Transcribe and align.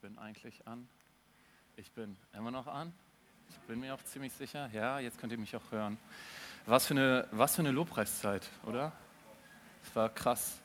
bin 0.00 0.16
eigentlich 0.18 0.66
an. 0.66 0.88
Ich 1.76 1.90
bin 1.90 2.16
immer 2.32 2.52
noch 2.52 2.68
an. 2.68 2.92
Ich 3.50 3.56
bin 3.66 3.80
mir 3.80 3.94
auch 3.94 4.02
ziemlich 4.04 4.32
sicher. 4.32 4.70
Ja, 4.72 5.00
jetzt 5.00 5.18
könnt 5.18 5.32
ihr 5.32 5.38
mich 5.38 5.56
auch 5.56 5.72
hören. 5.72 5.98
Was 6.66 6.86
für 6.86 6.94
eine, 6.94 7.26
was 7.32 7.56
für 7.56 7.62
eine 7.62 7.72
Lobpreiszeit, 7.72 8.48
oder? 8.64 8.92
Es 9.84 9.96
war 9.96 10.08
krass. 10.08 10.60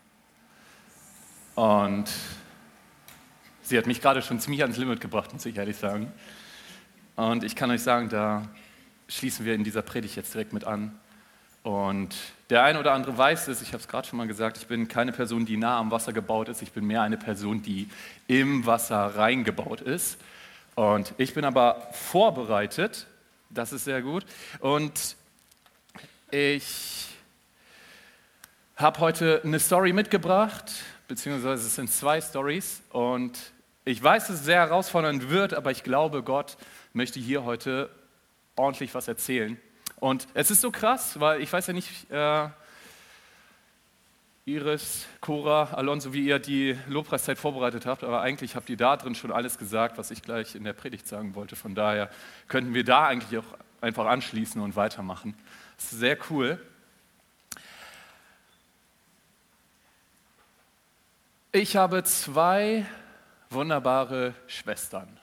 Und 1.56 2.12
sie 3.64 3.78
hat 3.78 3.88
mich 3.88 4.02
gerade 4.02 4.22
schon 4.22 4.40
ziemlich 4.40 4.62
ans 4.62 4.78
Limit 4.78 5.02
gebracht, 5.02 5.34
muss 5.34 5.46
ich 5.46 5.58
ehrlich 5.58 5.78
sagen. 5.78 6.12
Und 7.16 7.44
ich 7.44 7.56
kann 7.56 7.72
euch 7.72 7.82
sagen, 7.82 8.10
da 8.10 8.48
schließen 9.08 9.46
wir 9.46 9.56
in 9.56 9.64
dieser 9.64 9.82
Predigt 9.82 10.16
jetzt 10.16 10.34
direkt 10.34 10.54
mit 10.54 10.64
an. 10.64 11.00
Und 11.64 12.14
der 12.50 12.64
eine 12.64 12.78
oder 12.78 12.92
andere 12.92 13.18
weiß 13.18 13.48
es, 13.48 13.62
ich 13.62 13.70
habe 13.70 13.78
es 13.78 13.88
gerade 13.88 14.08
schon 14.08 14.18
mal 14.18 14.28
gesagt, 14.28 14.58
ich 14.58 14.68
bin 14.68 14.90
keine 14.90 15.14
Person, 15.14 15.46
die 15.46 15.56
nah 15.56 15.80
am 15.80 15.92
Wasser 15.92 16.12
gebaut 16.12 16.50
ist, 16.50 16.62
ich 16.62 16.74
bin 16.74 16.86
mehr 16.86 17.02
eine 17.02 17.18
Person, 17.18 17.62
die 17.62 17.90
im 18.28 18.66
Wasser 18.66 19.16
reingebaut 19.16 19.80
ist. 19.80 20.18
Und 20.76 21.14
ich 21.18 21.34
bin 21.34 21.46
aber 21.46 21.88
vorbereitet, 21.92 23.08
das 23.50 23.72
ist 23.72 23.86
sehr 23.86 24.02
gut. 24.02 24.26
Und 24.60 25.16
ich 26.32 27.08
habe 28.76 29.00
heute 29.00 29.42
eine 29.44 29.60
Story 29.60 29.94
mitgebracht, 29.94 30.72
beziehungsweise 31.08 31.66
es 31.66 31.76
sind 31.76 31.90
zwei 31.90 32.20
Stories. 32.20 32.82
Und 32.90 33.40
ich 33.86 34.04
weiß, 34.04 34.28
dass 34.28 34.38
es 34.38 34.46
sehr 34.46 34.60
herausfordernd 34.60 35.30
wird, 35.30 35.54
aber 35.54 35.72
ich 35.72 35.84
glaube, 35.84 36.24
Gott 36.24 36.58
möchte 36.92 37.20
hier 37.20 37.46
heute 37.46 37.90
ordentlich 38.56 38.94
was 38.96 39.08
erzählen. 39.08 39.58
Und 40.04 40.28
es 40.34 40.52
ist 40.52 40.60
so 40.60 40.70
krass, 40.70 41.18
weil 41.22 41.42
ich 41.42 41.54
weiß 41.54 41.68
ja 41.68 41.72
nicht, 41.72 42.12
äh, 42.12 42.50
Iris, 44.44 45.06
Cora, 45.22 45.70
Alonso, 45.72 46.12
wie 46.12 46.26
ihr 46.26 46.40
die 46.40 46.78
Lobpreiszeit 46.90 47.38
vorbereitet 47.38 47.86
habt, 47.86 48.04
aber 48.04 48.20
eigentlich 48.20 48.58
habt 48.58 48.70
ihr 48.70 48.76
da 48.76 48.98
drin 48.98 49.16
schon 49.16 49.32
alles 49.32 49.58
gesagt, 49.58 49.98
was 49.98 50.12
ich 50.12 50.22
gleich 50.22 50.56
in 50.56 50.66
der 50.66 50.74
Predigt 50.74 51.08
sagen 51.08 51.36
wollte. 51.36 51.56
Von 51.56 51.74
daher 51.74 52.10
könnten 52.50 52.74
wir 52.74 52.84
da 52.84 53.06
eigentlich 53.06 53.40
auch 53.40 53.46
einfach 53.80 54.06
anschließen 54.06 54.62
und 54.62 54.76
weitermachen. 54.76 55.38
Das 55.78 55.94
ist 55.94 56.00
sehr 56.00 56.18
cool. 56.30 56.60
Ich 61.54 61.78
habe 61.78 62.04
zwei 62.04 62.86
wunderbare 63.50 64.34
Schwestern. 64.48 65.18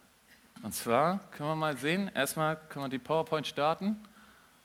Und 0.63 0.75
zwar 0.75 1.21
können 1.33 1.51
wir 1.51 1.57
mal 1.57 1.77
sehen, 1.77 2.11
erstmal 2.15 2.57
können 2.71 2.87
wir 2.87 2.89
die 2.89 2.99
PowerPoint 2.99 3.47
starten. 3.47 4.03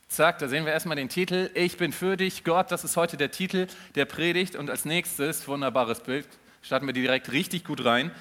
Zack, 0.07 0.37
da 0.39 0.47
sehen 0.47 0.65
wir 0.65 0.71
erstmal 0.71 0.95
den 0.95 1.09
Titel. 1.09 1.49
Ich 1.55 1.77
bin 1.77 1.91
für 1.91 2.15
dich, 2.15 2.43
Gott. 2.43 2.71
Das 2.71 2.83
ist 2.83 2.95
heute 2.95 3.17
der 3.17 3.31
Titel 3.31 3.67
der 3.95 4.05
Predigt. 4.05 4.55
Und 4.55 4.69
als 4.69 4.85
nächstes, 4.85 5.47
wunderbares 5.47 5.99
Bild, 6.01 6.27
starten 6.61 6.85
wir 6.85 6.93
direkt 6.93 7.31
richtig 7.31 7.65
gut 7.65 7.83
rein. 7.83 8.11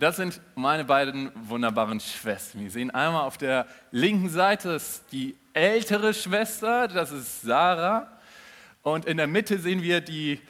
Das 0.00 0.16
sind 0.16 0.40
meine 0.54 0.84
beiden 0.84 1.30
wunderbaren 1.34 2.00
Schwestern. 2.00 2.62
Wir 2.62 2.70
sehen 2.70 2.90
einmal 2.90 3.22
auf 3.22 3.36
der 3.36 3.66
linken 3.90 4.30
Seite 4.30 4.70
ist 4.70 5.04
die 5.12 5.36
ältere 5.52 6.14
Schwester, 6.14 6.88
das 6.88 7.12
ist 7.12 7.42
Sarah. 7.42 8.08
Und 8.82 9.04
in 9.04 9.16
der 9.16 9.26
Mitte 9.26 9.58
sehen 9.58 9.82
wir 9.82 10.00
die 10.00 10.40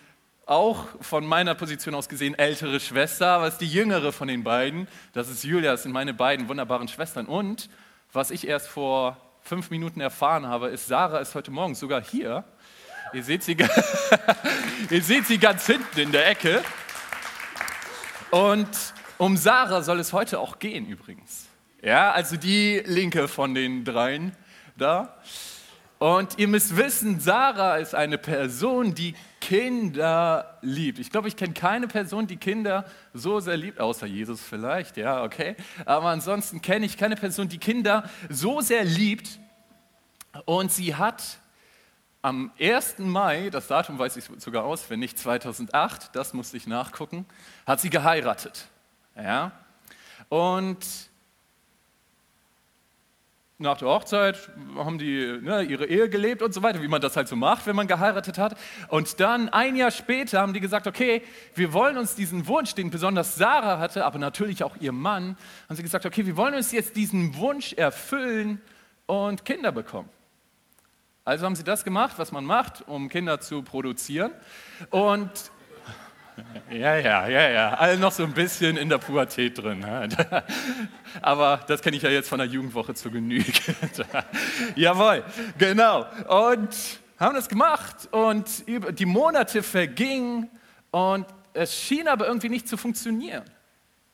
auch 0.47 0.87
von 1.01 1.27
meiner 1.27 1.55
Position 1.55 1.95
aus 1.95 2.09
gesehen 2.09 2.39
ältere 2.39 2.79
Schwester, 2.79 3.27
aber 3.29 3.49
es 3.49 3.55
ist 3.55 3.61
die 3.61 3.71
jüngere 3.71 4.13
von 4.13 4.29
den 4.29 4.45
beiden. 4.45 4.87
Das 5.13 5.29
ist 5.29 5.45
Julia, 5.45 5.73
das 5.73 5.83
sind 5.83 5.93
meine 5.93 6.15
beiden 6.15 6.49
wunderbaren 6.49 6.89
Schwestern. 6.89 7.27
Und 7.27 7.69
was 8.13 8.31
ich 8.31 8.47
erst 8.47 8.69
vor 8.69 9.17
fünf 9.49 9.71
Minuten 9.71 10.01
erfahren 10.01 10.47
habe, 10.47 10.69
ist, 10.69 10.87
Sarah 10.87 11.21
ist 11.21 11.35
heute 11.35 11.51
Morgen 11.51 11.75
sogar 11.75 12.03
hier. 12.03 12.45
Ihr 13.15 13.25
seht 13.25 13.43
sie, 13.43 13.57
ihr 14.91 15.03
seht 15.03 15.27
sie 15.27 15.39
ganz 15.39 15.65
hinten 15.67 15.99
in 15.99 16.13
der 16.13 16.29
Ecke. 16.29 16.63
Und 18.31 18.69
um 19.17 19.39
Sarah 19.39 19.81
soll 19.81 20.01
es 20.01 20.13
heute 20.13 20.39
auch 20.39 20.59
gehen 20.59 20.87
übrigens. 20.87 21.47
Ja, 21.83 22.13
also 22.13 22.37
die 22.37 22.83
linke 22.85 23.27
von 23.27 23.55
den 23.55 23.87
dreien 23.87 24.37
da. 24.77 25.17
Und 25.99 26.39
ihr 26.39 26.47
müsst 26.47 26.77
wissen, 26.77 27.19
Sarah 27.19 27.77
ist 27.77 27.95
eine 27.95 28.19
Person, 28.19 28.95
die 28.95 29.15
Kinder 29.41 30.59
liebt. 30.63 30.99
Ich 30.99 31.11
glaube, 31.11 31.29
ich 31.29 31.37
kenne 31.37 31.55
keine 31.55 31.89
Person, 31.89 32.27
die 32.27 32.37
Kinder 32.37 32.85
so 33.15 33.41
sehr 33.41 33.57
liebt, 33.57 33.81
außer 33.81 34.07
Jesus 34.07 34.43
vielleicht, 34.43 34.97
ja, 34.97 35.23
okay. 35.23 35.57
Aber 35.85 36.09
ansonsten 36.09 36.61
kenne 36.61 36.87
ich 36.87 36.97
keine 36.97 37.17
Person, 37.17 37.49
die 37.49 37.59
Kinder 37.59 38.09
so 38.29 38.61
sehr 38.61 38.85
liebt. 38.85 39.39
Und 40.45 40.73
sie 40.73 40.95
hat 40.95 41.39
am 42.21 42.53
1. 42.59 42.99
Mai, 42.99 43.49
das 43.51 43.69
Datum 43.69 43.99
weiß 43.99 44.17
ich 44.17 44.25
sogar 44.39 44.65
auswendig, 44.65 45.17
2008, 45.17 46.15
das 46.15 46.35
musste 46.35 46.57
ich 46.57 46.67
nachgucken, 46.67 47.27
hat 47.67 47.81
sie 47.81 47.91
geheiratet. 47.91 48.67
Ja? 49.17 49.53
Und 50.29 50.85
nach 53.61 53.77
der 53.77 53.89
Hochzeit 53.89 54.51
haben 54.77 54.99
die 54.99 55.39
ne, 55.43 55.63
ihre 55.63 55.87
Ehe 55.87 56.09
gelebt 56.09 56.43
und 56.43 56.55
so 56.55 56.63
weiter, 56.63 56.81
wie 56.81 56.87
man 56.87 57.01
das 57.01 57.17
halt 57.17 57.27
so 57.27 57.35
macht, 57.35 57.67
wenn 57.67 57.75
man 57.75 57.89
geheiratet 57.89 58.39
hat. 58.39 58.57
Und 58.89 59.19
dann 59.19 59.49
ein 59.49 59.75
Jahr 59.75 59.91
später 59.91 60.41
haben 60.41 60.53
die 60.53 60.61
gesagt, 60.61 60.87
okay, 60.87 61.23
wir 61.57 61.73
wollen 61.73 61.99
uns 61.99 62.15
diesen 62.15 62.47
Wunsch, 62.47 62.77
den 62.77 62.91
besonders 62.91 63.35
Sarah 63.35 63.81
hatte, 63.81 64.05
aber 64.05 64.21
natürlich 64.21 64.63
auch 64.63 64.77
ihr 64.79 64.93
Mann, 64.93 65.37
haben 65.69 65.77
sie 65.77 65.83
gesagt, 65.83 66.07
okay, 66.07 66.25
wir 66.25 66.37
wollen 66.37 66.55
uns 66.55 66.71
jetzt 66.71 66.95
diesen 66.95 67.37
Wunsch 67.37 67.73
erfüllen 67.73 68.61
und 69.07 69.45
Kinder 69.45 69.73
bekommen. 69.73 70.09
Also 71.25 71.45
haben 71.45 71.57
sie 71.57 71.65
das 71.65 71.85
gemacht, 71.85 72.15
was 72.17 72.31
man 72.31 72.45
macht, 72.45 72.87
um 72.87 73.09
Kinder 73.09 73.41
zu 73.41 73.63
produzieren. 73.63 74.31
Und 74.91 75.51
ja, 76.71 76.97
ja, 76.97 77.29
ja, 77.29 77.49
ja. 77.49 77.75
Alle 77.75 77.99
noch 77.99 78.13
so 78.13 78.25
ein 78.25 78.33
bisschen 78.33 78.77
in 78.77 78.89
der 78.89 78.99
Pubertät 78.99 79.59
drin. 79.59 79.85
Aber 81.23 81.61
das 81.67 81.81
kenne 81.83 81.97
ich 81.97 82.03
ja 82.03 82.11
jetzt 82.11 82.29
von 82.29 82.39
der 82.39 82.47
Jugendwoche 82.47 82.95
zur 82.95 83.13
Genüge. 83.13 83.53
Jawohl, 84.75 85.25
genau. 85.59 86.07
Und 86.29 86.69
haben 87.19 87.35
das 87.35 87.49
gemacht 87.49 88.09
und 88.13 88.65
die 88.67 89.07
Monate 89.07 89.63
vergingen 89.63 90.49
und 90.91 91.27
es 91.53 91.75
schien 91.75 92.07
aber 92.07 92.27
irgendwie 92.27 92.49
nicht 92.49 92.69
zu 92.69 92.77
funktionieren. 92.77 93.45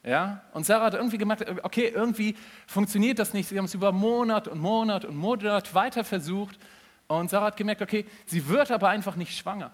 Ja? 0.03 0.43
Und 0.53 0.65
Sarah 0.65 0.87
hat 0.87 0.95
irgendwie 0.95 1.19
gemerkt, 1.19 1.45
okay, 1.63 1.93
irgendwie 1.95 2.37
funktioniert 2.67 3.19
das 3.19 3.33
nicht. 3.33 3.49
Sie 3.49 3.59
haben 3.59 3.67
es 3.67 3.75
über 3.75 3.93
Monat 3.93 4.49
und 4.49 4.59
Monat 4.59 5.05
und 5.05 5.17
Monat 5.17 5.75
weiter 5.75 6.05
versucht. 6.05 6.59
Und 7.07 7.31
Sarah 7.31 7.47
hat 7.47 7.57
gemerkt, 7.57 7.83
okay, 7.83 8.07
sie 8.27 8.49
wird 8.49 8.71
aber 8.71 8.89
einfach 8.89 9.17
nicht 9.17 9.37
schwanger. 9.37 9.73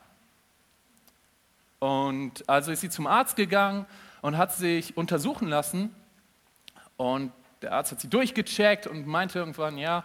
Und 1.81 2.49
also 2.49 2.71
ist 2.71 2.83
sie 2.83 2.91
zum 2.91 3.07
Arzt 3.07 3.35
gegangen 3.35 3.87
und 4.23 4.37
hat 4.37 4.53
sich 4.53 4.97
untersuchen 4.97 5.49
lassen. 5.49 5.95
Und 6.97 7.33
der 7.63 7.73
Arzt 7.73 7.91
hat 7.91 8.01
sie 8.01 8.09
durchgecheckt 8.09 8.87
und 8.87 9.07
meinte 9.07 9.39
irgendwann, 9.39 9.79
ja, 9.79 10.05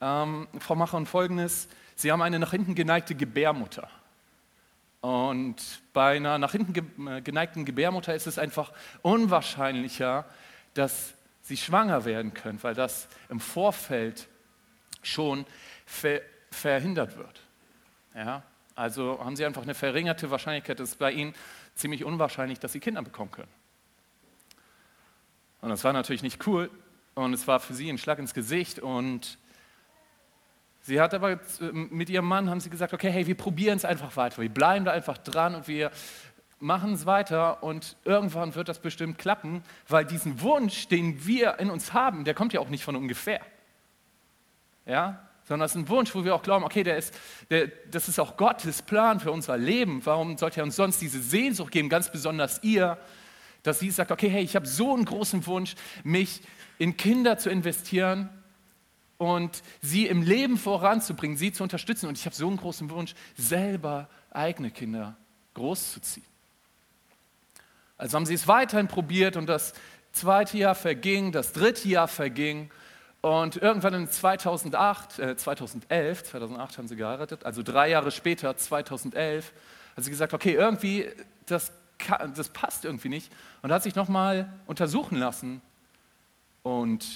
ähm, 0.00 0.48
Frau 0.58 0.74
Macher, 0.74 0.96
und 0.96 1.06
folgendes, 1.06 1.68
Sie 1.98 2.12
haben 2.12 2.20
eine 2.20 2.38
nach 2.38 2.50
hinten 2.50 2.74
geneigte 2.74 3.14
Gebärmutter. 3.14 3.88
Und 5.00 5.56
bei 5.92 6.16
einer 6.16 6.38
nach 6.38 6.52
hinten 6.52 7.08
äh, 7.08 7.22
geneigten 7.22 7.64
Gebärmutter 7.64 8.14
ist 8.14 8.26
es 8.26 8.38
einfach 8.38 8.72
unwahrscheinlicher, 9.02 10.26
dass 10.74 11.14
Sie 11.42 11.56
schwanger 11.56 12.04
werden 12.04 12.34
können, 12.34 12.62
weil 12.62 12.74
das 12.74 13.08
im 13.28 13.40
Vorfeld 13.40 14.28
schon 15.02 15.46
ver 15.86 16.20
verhindert 16.50 17.16
wird. 17.16 17.40
Ja? 18.14 18.42
Also 18.76 19.18
haben 19.24 19.36
sie 19.36 19.46
einfach 19.46 19.62
eine 19.62 19.74
verringerte 19.74 20.30
Wahrscheinlichkeit, 20.30 20.78
es 20.80 20.90
ist 20.90 20.98
bei 20.98 21.10
ihnen 21.10 21.34
ziemlich 21.74 22.04
unwahrscheinlich, 22.04 22.60
dass 22.60 22.72
sie 22.72 22.80
Kinder 22.80 23.02
bekommen 23.02 23.30
können. 23.30 23.48
Und 25.62 25.70
das 25.70 25.82
war 25.82 25.94
natürlich 25.94 26.22
nicht 26.22 26.46
cool 26.46 26.70
und 27.14 27.32
es 27.32 27.48
war 27.48 27.58
für 27.58 27.72
sie 27.72 27.88
ein 27.88 27.96
Schlag 27.96 28.18
ins 28.18 28.34
Gesicht 28.34 28.78
und 28.78 29.38
sie 30.82 31.00
hat 31.00 31.14
aber 31.14 31.40
mit 31.72 32.10
ihrem 32.10 32.26
Mann 32.26 32.50
haben 32.50 32.60
sie 32.60 32.68
gesagt, 32.68 32.92
okay, 32.92 33.10
hey, 33.10 33.26
wir 33.26 33.34
probieren 33.34 33.78
es 33.78 33.86
einfach 33.86 34.14
weiter, 34.16 34.42
wir 34.42 34.50
bleiben 34.50 34.84
da 34.84 34.92
einfach 34.92 35.16
dran 35.16 35.54
und 35.54 35.68
wir 35.68 35.90
machen 36.60 36.92
es 36.92 37.06
weiter 37.06 37.62
und 37.62 37.96
irgendwann 38.04 38.54
wird 38.54 38.68
das 38.68 38.78
bestimmt 38.78 39.16
klappen, 39.16 39.62
weil 39.88 40.04
diesen 40.04 40.42
Wunsch, 40.42 40.88
den 40.88 41.26
wir 41.26 41.58
in 41.58 41.70
uns 41.70 41.94
haben, 41.94 42.24
der 42.24 42.34
kommt 42.34 42.52
ja 42.52 42.60
auch 42.60 42.68
nicht 42.68 42.84
von 42.84 42.94
ungefähr. 42.94 43.40
Ja, 44.84 45.25
sondern 45.46 45.66
es 45.66 45.72
ist 45.72 45.78
ein 45.78 45.88
Wunsch, 45.88 46.14
wo 46.14 46.24
wir 46.24 46.34
auch 46.34 46.42
glauben, 46.42 46.64
okay, 46.64 46.82
der 46.82 46.96
ist, 46.96 47.14
der, 47.50 47.68
das 47.90 48.08
ist 48.08 48.18
auch 48.18 48.36
Gottes 48.36 48.82
Plan 48.82 49.20
für 49.20 49.30
unser 49.30 49.56
Leben. 49.56 50.04
Warum 50.04 50.36
sollte 50.36 50.60
er 50.60 50.64
uns 50.64 50.76
sonst 50.76 51.00
diese 51.00 51.22
Sehnsucht 51.22 51.70
geben, 51.70 51.88
ganz 51.88 52.10
besonders 52.10 52.62
ihr, 52.62 52.98
dass 53.62 53.78
sie 53.78 53.90
sagt, 53.90 54.10
okay, 54.10 54.28
hey, 54.28 54.42
ich 54.42 54.56
habe 54.56 54.66
so 54.66 54.92
einen 54.92 55.04
großen 55.04 55.46
Wunsch, 55.46 55.74
mich 56.02 56.40
in 56.78 56.96
Kinder 56.96 57.38
zu 57.38 57.48
investieren 57.48 58.28
und 59.18 59.62
sie 59.80 60.06
im 60.06 60.22
Leben 60.22 60.58
voranzubringen, 60.58 61.36
sie 61.36 61.52
zu 61.52 61.62
unterstützen. 61.62 62.08
Und 62.08 62.18
ich 62.18 62.26
habe 62.26 62.34
so 62.34 62.48
einen 62.48 62.58
großen 62.58 62.90
Wunsch, 62.90 63.14
selber 63.36 64.08
eigene 64.30 64.70
Kinder 64.70 65.16
großzuziehen. 65.54 66.26
Also 67.96 68.16
haben 68.16 68.26
sie 68.26 68.34
es 68.34 68.46
weiterhin 68.46 68.88
probiert 68.88 69.36
und 69.36 69.46
das 69.46 69.72
zweite 70.12 70.58
Jahr 70.58 70.74
verging, 70.74 71.32
das 71.32 71.52
dritte 71.52 71.88
Jahr 71.88 72.08
verging 72.08 72.70
und 73.26 73.56
irgendwann 73.56 73.94
in 73.94 74.08
2008, 74.08 75.18
äh, 75.18 75.36
2011, 75.36 76.24
2008 76.24 76.78
haben 76.78 76.88
sie 76.88 76.96
geheiratet, 76.96 77.44
also 77.44 77.62
drei 77.62 77.88
Jahre 77.90 78.10
später, 78.10 78.56
2011, 78.56 79.52
hat 79.96 80.04
sie 80.04 80.10
gesagt, 80.10 80.32
okay, 80.34 80.52
irgendwie, 80.52 81.08
das 81.46 81.72
das 82.34 82.48
passt 82.50 82.84
irgendwie 82.84 83.08
nicht. 83.08 83.32
Und 83.62 83.72
hat 83.72 83.82
sich 83.82 83.94
nochmal 83.94 84.52
untersuchen 84.66 85.18
lassen. 85.18 85.60
Und 86.62 87.06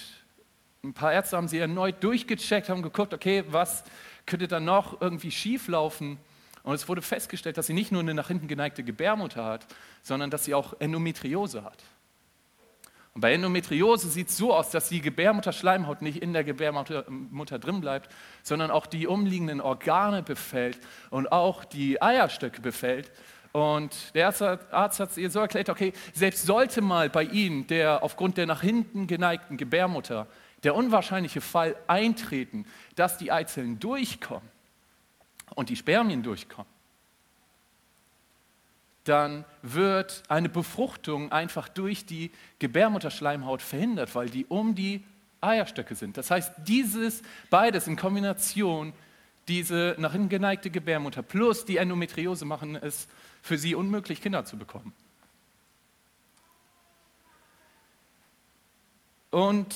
ein 0.83 0.95
paar 0.95 1.13
Ärzte 1.13 1.37
haben 1.37 1.49
sie 1.49 1.59
erneut 1.59 2.03
durchgecheckt, 2.03 2.69
haben 2.69 2.83
geguckt, 2.83 3.13
okay, 3.13 3.45
was 3.49 3.85
könnte 4.27 4.49
da 4.49 4.61
noch 4.61 5.01
irgendwie 5.01 5.31
schief 5.31 5.69
laufen? 5.69 6.19
Und 6.63 6.75
es 6.75 6.89
wurde 6.89 7.03
festgestellt, 7.03 7.59
dass 7.59 7.67
sie 7.67 7.75
nicht 7.75 7.93
nur 7.93 8.01
eine 8.01 8.15
nach 8.15 8.29
hinten 8.29 8.49
geneigte 8.49 8.83
Gebärmutter 8.83 9.45
hat, 9.45 9.67
sondern 10.03 10.31
dass 10.31 10.45
sie 10.45 10.55
auch 10.55 10.75
Endometriose 10.79 11.65
hat. 11.65 11.83
Und 13.13 13.23
bei 13.23 13.35
Endometriose 13.35 14.09
sieht 14.09 14.29
es 14.29 14.37
so 14.37 14.55
aus, 14.55 14.71
dass 14.71 14.89
die 14.89 15.01
Gebärmutterschleimhaut 15.01 16.01
nicht 16.01 16.23
in 16.23 16.33
der 16.33 16.45
Gebärmutter 16.45 17.59
drin 17.59 17.81
bleibt, 17.81 18.11
sondern 18.43 18.71
auch 18.71 18.87
die 18.87 19.07
umliegenden 19.07 19.61
Organe 19.61 20.23
befällt 20.23 20.79
und 21.11 21.33
auch 21.33 21.65
die 21.65 22.01
Eierstöcke 22.01 22.61
befällt. 22.61 23.11
Und 23.53 24.15
der 24.15 24.29
Arzt 24.71 25.01
hat 25.01 25.17
ihr 25.17 25.29
so 25.29 25.41
erklärt, 25.41 25.69
okay, 25.69 25.93
selbst 26.15 26.47
sollte 26.47 26.83
mal 26.83 27.11
bei 27.11 27.25
Ihnen 27.25 27.67
der 27.67 28.05
aufgrund 28.05 28.37
der 28.37 28.47
nach 28.47 28.61
hinten 28.61 29.09
geneigten 29.09 29.57
Gebärmutter 29.57 30.29
der 30.63 30.77
unwahrscheinliche 30.77 31.41
Fall 31.41 31.75
eintreten, 31.89 32.67
dass 32.95 33.19
die 33.19 33.33
Eizellen 33.33 33.81
durchkommen 33.81 34.49
und 35.57 35.69
die 35.69 35.77
Spermien 35.77 36.23
durchkommen, 36.23 36.71
dann 39.11 39.45
wird 39.63 40.23
eine 40.29 40.49
Befruchtung 40.49 41.33
einfach 41.33 41.69
durch 41.69 42.07
die 42.07 42.31
Gebärmutterschleimhaut 42.61 43.61
verhindert, 43.61 44.15
weil 44.15 44.31
die 44.31 44.47
um 44.47 44.77
die 44.77 45.03
Eierstöcke 45.41 45.97
sind. 45.97 46.17
Das 46.17 46.31
heißt, 46.31 46.53
dieses 46.59 47.23
beides 47.51 47.89
in 47.89 47.97
Kombination, 47.97 48.93
diese 49.49 49.97
nach 49.99 50.13
hinten 50.13 50.29
geneigte 50.29 50.71
Gebärmutter 50.71 51.23
plus 51.23 51.65
die 51.65 51.79
Endometriose 51.79 52.45
machen 52.45 52.77
es 52.77 53.09
für 53.43 53.59
sie 53.59 53.75
unmöglich, 53.75 54.23
Kinder 54.23 54.45
zu 54.45 54.57
bekommen. 54.57 54.93
Und 59.33 59.75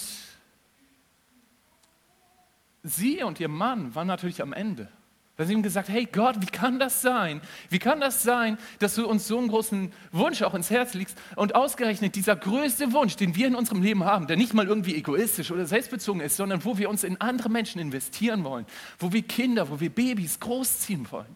sie 2.85 3.25
und 3.25 3.41
ihr 3.41 3.49
Mann 3.49 3.97
waren 3.97 4.07
natürlich 4.07 4.43
am 4.43 4.53
Ende. 4.53 4.89
Weil 5.37 5.47
sie 5.47 5.53
ihm 5.53 5.65
gesagt, 5.65 5.89
hey 5.89 6.07
Gott, 6.07 6.37
wie 6.41 6.47
kann 6.47 6.79
das 6.79 7.03
sein? 7.03 7.41
Wie 7.69 7.81
kann 7.81 8.01
das 8.01 8.23
sein, 8.23 8.57
dass 8.79 8.95
du 8.95 9.09
uns 9.09 9.27
so 9.27 9.37
einen 9.37 9.49
großen 9.49 9.93
Wunsch 10.13 10.43
auch 10.43 10.55
ins 10.55 10.71
Herz 10.71 10.95
legst 10.95 11.19
und 11.35 11.57
ausgerechnet 11.57 12.15
dieser 12.15 12.37
größte 12.37 12.93
Wunsch, 12.93 13.17
den 13.17 13.35
wir 13.35 13.49
in 13.49 13.57
unserem 13.57 13.83
Leben 13.83 14.05
haben, 14.05 14.29
der 14.29 14.37
nicht 14.37 14.55
mal 14.55 14.69
irgendwie 14.69 14.95
egoistisch 14.95 15.51
oder 15.51 15.67
selbstbezogen 15.67 16.21
ist, 16.21 16.37
sondern 16.37 16.65
wo 16.65 16.79
wir 16.79 16.89
uns 16.89 17.03
in 17.03 17.21
andere 17.21 17.49
Menschen 17.49 17.81
investieren 17.81 18.45
wollen, 18.45 18.65
wo 19.01 19.13
wir 19.13 19.23
Kinder, 19.23 19.69
wo 19.71 19.81
wir 19.81 19.91
Babys 19.91 20.39
großziehen 20.39 21.11
wollen. 21.11 21.35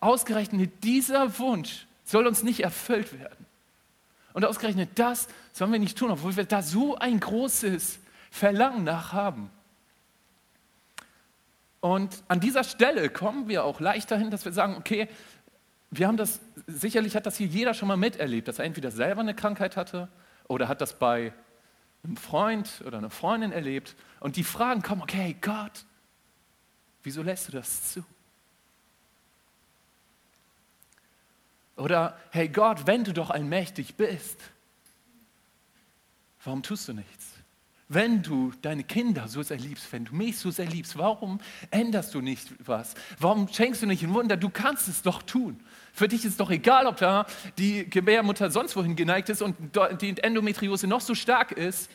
Ausgerechnet 0.00 0.82
dieser 0.82 1.38
Wunsch 1.38 1.86
soll 2.04 2.26
uns 2.26 2.42
nicht 2.42 2.60
erfüllt 2.60 3.18
werden. 3.18 3.44
Und 4.32 4.46
ausgerechnet 4.46 4.90
das 4.94 5.28
sollen 5.52 5.72
wir 5.72 5.78
nicht 5.78 5.98
tun, 5.98 6.10
obwohl 6.10 6.36
wir 6.36 6.44
da 6.44 6.62
so 6.62 6.96
ein 6.96 7.20
großes 7.20 7.98
Verlangen 8.30 8.84
nach 8.84 9.12
haben. 9.12 9.50
Und 11.80 12.22
an 12.28 12.40
dieser 12.40 12.62
Stelle 12.62 13.08
kommen 13.08 13.48
wir 13.48 13.64
auch 13.64 13.80
leicht 13.80 14.10
dahin, 14.10 14.30
dass 14.30 14.44
wir 14.44 14.52
sagen, 14.52 14.76
okay, 14.76 15.08
wir 15.90 16.06
haben 16.06 16.16
das, 16.16 16.40
sicherlich 16.66 17.16
hat 17.16 17.26
das 17.26 17.36
hier 17.36 17.46
jeder 17.46 17.74
schon 17.74 17.88
mal 17.88 17.96
miterlebt, 17.96 18.48
dass 18.48 18.58
er 18.58 18.64
entweder 18.66 18.90
selber 18.90 19.22
eine 19.22 19.34
Krankheit 19.34 19.76
hatte 19.76 20.08
oder 20.46 20.68
hat 20.68 20.80
das 20.80 20.98
bei 20.98 21.32
einem 22.04 22.16
Freund 22.16 22.82
oder 22.86 22.98
einer 22.98 23.10
Freundin 23.10 23.52
erlebt. 23.52 23.96
Und 24.20 24.36
die 24.36 24.44
Fragen 24.44 24.82
kommen, 24.82 25.02
okay, 25.02 25.36
Gott, 25.40 25.84
wieso 27.02 27.22
lässt 27.22 27.48
du 27.48 27.52
das 27.52 27.92
zu? 27.92 28.04
Oder, 31.76 32.18
hey 32.30 32.48
Gott, 32.48 32.86
wenn 32.86 33.04
du 33.04 33.12
doch 33.12 33.30
allmächtig 33.30 33.94
bist, 33.94 34.38
warum 36.44 36.62
tust 36.62 36.88
du 36.88 36.92
nichts? 36.92 37.39
Wenn 37.92 38.22
du 38.22 38.52
deine 38.62 38.84
Kinder 38.84 39.26
so 39.26 39.42
sehr 39.42 39.56
liebst, 39.56 39.92
wenn 39.92 40.04
du 40.04 40.14
mich 40.14 40.38
so 40.38 40.52
sehr 40.52 40.66
liebst, 40.66 40.96
warum 40.96 41.40
änderst 41.72 42.14
du 42.14 42.20
nicht 42.20 42.48
was? 42.64 42.94
Warum 43.18 43.48
schenkst 43.48 43.82
du 43.82 43.86
nicht 43.86 44.04
ein 44.04 44.14
Wunder? 44.14 44.36
Du 44.36 44.48
kannst 44.48 44.86
es 44.86 45.02
doch 45.02 45.24
tun. 45.24 45.58
Für 45.92 46.06
dich 46.06 46.24
ist 46.24 46.38
doch 46.38 46.50
egal, 46.50 46.86
ob 46.86 46.98
da 46.98 47.26
die 47.58 47.90
Gebärmutter 47.90 48.52
sonst 48.52 48.76
wohin 48.76 48.94
geneigt 48.94 49.28
ist 49.28 49.42
und 49.42 49.56
die 50.00 50.16
Endometriose 50.22 50.86
noch 50.86 51.00
so 51.00 51.16
stark 51.16 51.50
ist. 51.50 51.90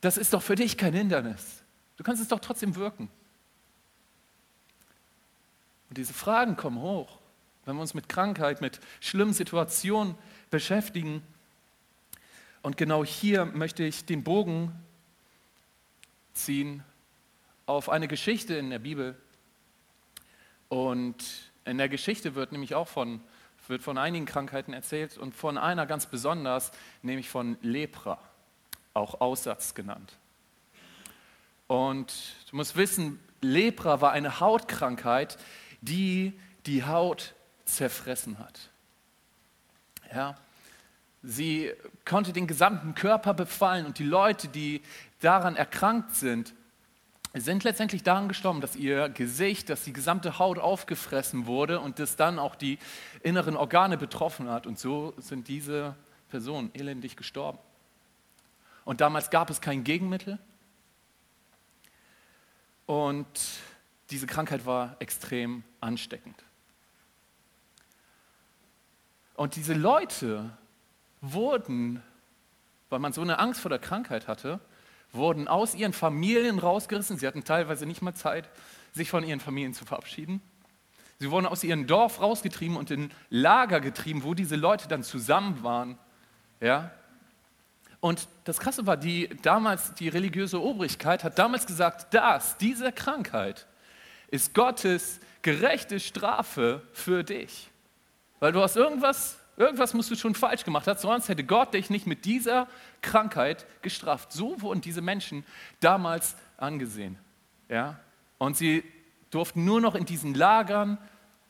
Das 0.00 0.16
ist 0.16 0.32
doch 0.32 0.42
für 0.42 0.54
dich 0.54 0.78
kein 0.78 0.94
Hindernis. 0.94 1.62
Du 1.98 2.02
kannst 2.02 2.22
es 2.22 2.28
doch 2.28 2.40
trotzdem 2.40 2.76
wirken. 2.76 3.10
Und 5.90 5.98
diese 5.98 6.14
Fragen 6.14 6.56
kommen 6.56 6.80
hoch, 6.80 7.18
wenn 7.66 7.76
wir 7.76 7.82
uns 7.82 7.92
mit 7.92 8.08
Krankheit, 8.08 8.62
mit 8.62 8.80
schlimmen 9.00 9.34
Situationen 9.34 10.14
beschäftigen. 10.48 11.22
Und 12.66 12.76
genau 12.76 13.04
hier 13.04 13.44
möchte 13.44 13.84
ich 13.84 14.06
den 14.06 14.24
Bogen 14.24 14.74
ziehen 16.32 16.82
auf 17.64 17.88
eine 17.88 18.08
Geschichte 18.08 18.56
in 18.56 18.70
der 18.70 18.80
Bibel. 18.80 19.14
Und 20.68 21.52
in 21.64 21.78
der 21.78 21.88
Geschichte 21.88 22.34
wird 22.34 22.50
nämlich 22.50 22.74
auch 22.74 22.88
von, 22.88 23.20
wird 23.68 23.82
von 23.82 23.98
einigen 23.98 24.26
Krankheiten 24.26 24.72
erzählt 24.72 25.16
und 25.16 25.32
von 25.32 25.58
einer 25.58 25.86
ganz 25.86 26.06
besonders, 26.06 26.72
nämlich 27.02 27.28
von 27.28 27.56
Lepra, 27.62 28.18
auch 28.94 29.20
Aussatz 29.20 29.74
genannt. 29.74 30.18
Und 31.68 32.34
du 32.50 32.56
musst 32.56 32.74
wissen, 32.74 33.20
Lepra 33.42 34.00
war 34.00 34.10
eine 34.10 34.40
Hautkrankheit, 34.40 35.38
die 35.82 36.32
die 36.66 36.82
Haut 36.82 37.36
zerfressen 37.64 38.40
hat. 38.40 38.70
Ja, 40.12 40.36
Sie 41.28 41.72
konnte 42.04 42.32
den 42.32 42.46
gesamten 42.46 42.94
Körper 42.94 43.34
befallen 43.34 43.84
und 43.84 43.98
die 43.98 44.04
Leute, 44.04 44.46
die 44.46 44.80
daran 45.18 45.56
erkrankt 45.56 46.14
sind, 46.14 46.54
sind 47.34 47.64
letztendlich 47.64 48.04
daran 48.04 48.28
gestorben, 48.28 48.60
dass 48.60 48.76
ihr 48.76 49.08
Gesicht, 49.08 49.68
dass 49.68 49.82
die 49.82 49.92
gesamte 49.92 50.38
Haut 50.38 50.60
aufgefressen 50.60 51.46
wurde 51.46 51.80
und 51.80 51.98
das 51.98 52.14
dann 52.14 52.38
auch 52.38 52.54
die 52.54 52.78
inneren 53.24 53.56
Organe 53.56 53.98
betroffen 53.98 54.48
hat. 54.48 54.68
Und 54.68 54.78
so 54.78 55.14
sind 55.18 55.48
diese 55.48 55.96
Personen 56.28 56.70
elendig 56.74 57.16
gestorben. 57.16 57.58
Und 58.84 59.00
damals 59.00 59.28
gab 59.28 59.50
es 59.50 59.60
kein 59.60 59.82
Gegenmittel. 59.82 60.38
Und 62.86 63.26
diese 64.10 64.28
Krankheit 64.28 64.64
war 64.64 64.94
extrem 65.00 65.64
ansteckend. 65.80 66.36
Und 69.34 69.56
diese 69.56 69.74
Leute 69.74 70.56
wurden, 71.32 72.02
weil 72.88 72.98
man 72.98 73.12
so 73.12 73.20
eine 73.20 73.38
Angst 73.38 73.60
vor 73.60 73.68
der 73.68 73.78
Krankheit 73.78 74.28
hatte, 74.28 74.60
wurden 75.12 75.48
aus 75.48 75.74
ihren 75.74 75.92
Familien 75.92 76.58
rausgerissen. 76.58 77.18
Sie 77.18 77.26
hatten 77.26 77.44
teilweise 77.44 77.86
nicht 77.86 78.02
mal 78.02 78.14
Zeit, 78.14 78.48
sich 78.92 79.10
von 79.10 79.24
ihren 79.24 79.40
Familien 79.40 79.74
zu 79.74 79.84
verabschieden. 79.84 80.40
Sie 81.18 81.30
wurden 81.30 81.46
aus 81.46 81.64
ihrem 81.64 81.86
Dorf 81.86 82.20
rausgetrieben 82.20 82.76
und 82.76 82.90
in 82.90 83.10
Lager 83.30 83.80
getrieben, 83.80 84.22
wo 84.22 84.34
diese 84.34 84.56
Leute 84.56 84.88
dann 84.88 85.02
zusammen 85.02 85.62
waren. 85.62 85.98
Ja? 86.60 86.90
Und 88.00 88.28
das 88.44 88.58
Krasse 88.58 88.86
war, 88.86 88.96
die, 88.96 89.28
damals 89.42 89.94
die 89.94 90.08
religiöse 90.08 90.60
Obrigkeit 90.60 91.24
hat 91.24 91.38
damals 91.38 91.66
gesagt, 91.66 92.12
dass 92.12 92.58
diese 92.58 92.92
Krankheit 92.92 93.66
ist 94.28 94.54
Gottes 94.54 95.20
gerechte 95.42 96.00
Strafe 96.00 96.82
für 96.92 97.24
dich. 97.24 97.70
Weil 98.38 98.52
du 98.52 98.60
hast 98.60 98.76
irgendwas 98.76 99.38
Irgendwas 99.56 99.94
musst 99.94 100.10
du 100.10 100.16
schon 100.16 100.34
falsch 100.34 100.64
gemacht 100.64 100.86
haben, 100.86 100.98
sonst 100.98 101.28
hätte 101.28 101.42
Gott 101.44 101.72
dich 101.72 101.88
nicht 101.88 102.06
mit 102.06 102.26
dieser 102.26 102.68
Krankheit 103.00 103.66
gestraft. 103.80 104.32
So 104.32 104.60
wurden 104.60 104.82
diese 104.82 105.00
Menschen 105.00 105.44
damals 105.80 106.36
angesehen. 106.58 107.18
Ja? 107.68 107.98
Und 108.38 108.56
sie 108.56 108.84
durften 109.30 109.64
nur 109.64 109.80
noch 109.80 109.94
in 109.94 110.04
diesen 110.04 110.34
Lagern 110.34 110.98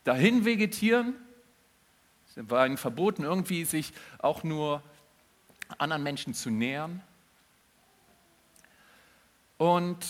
dahin 0.04 0.44
vegetieren. 0.44 1.14
Es 2.28 2.48
war 2.48 2.66
ihnen 2.66 2.76
verboten, 2.76 3.24
irgendwie 3.24 3.64
sich 3.64 3.92
auch 4.18 4.44
nur 4.44 4.82
anderen 5.78 6.04
Menschen 6.04 6.32
zu 6.32 6.50
nähern. 6.50 7.02
Und 9.58 10.06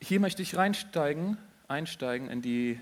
hier 0.00 0.20
möchte 0.20 0.42
ich 0.42 0.56
reinsteigen, 0.56 1.38
einsteigen 1.66 2.30
in 2.30 2.40
die 2.40 2.80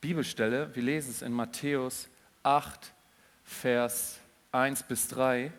Bibelstelle. 0.00 0.70
Wir 0.74 0.82
lesen 0.82 1.10
es 1.10 1.22
in 1.22 1.32
Matthäus 1.32 2.08
8, 2.44 2.92
Vers 3.42 4.20
1 4.52 4.84
bis 4.84 5.08
3. 5.08 5.50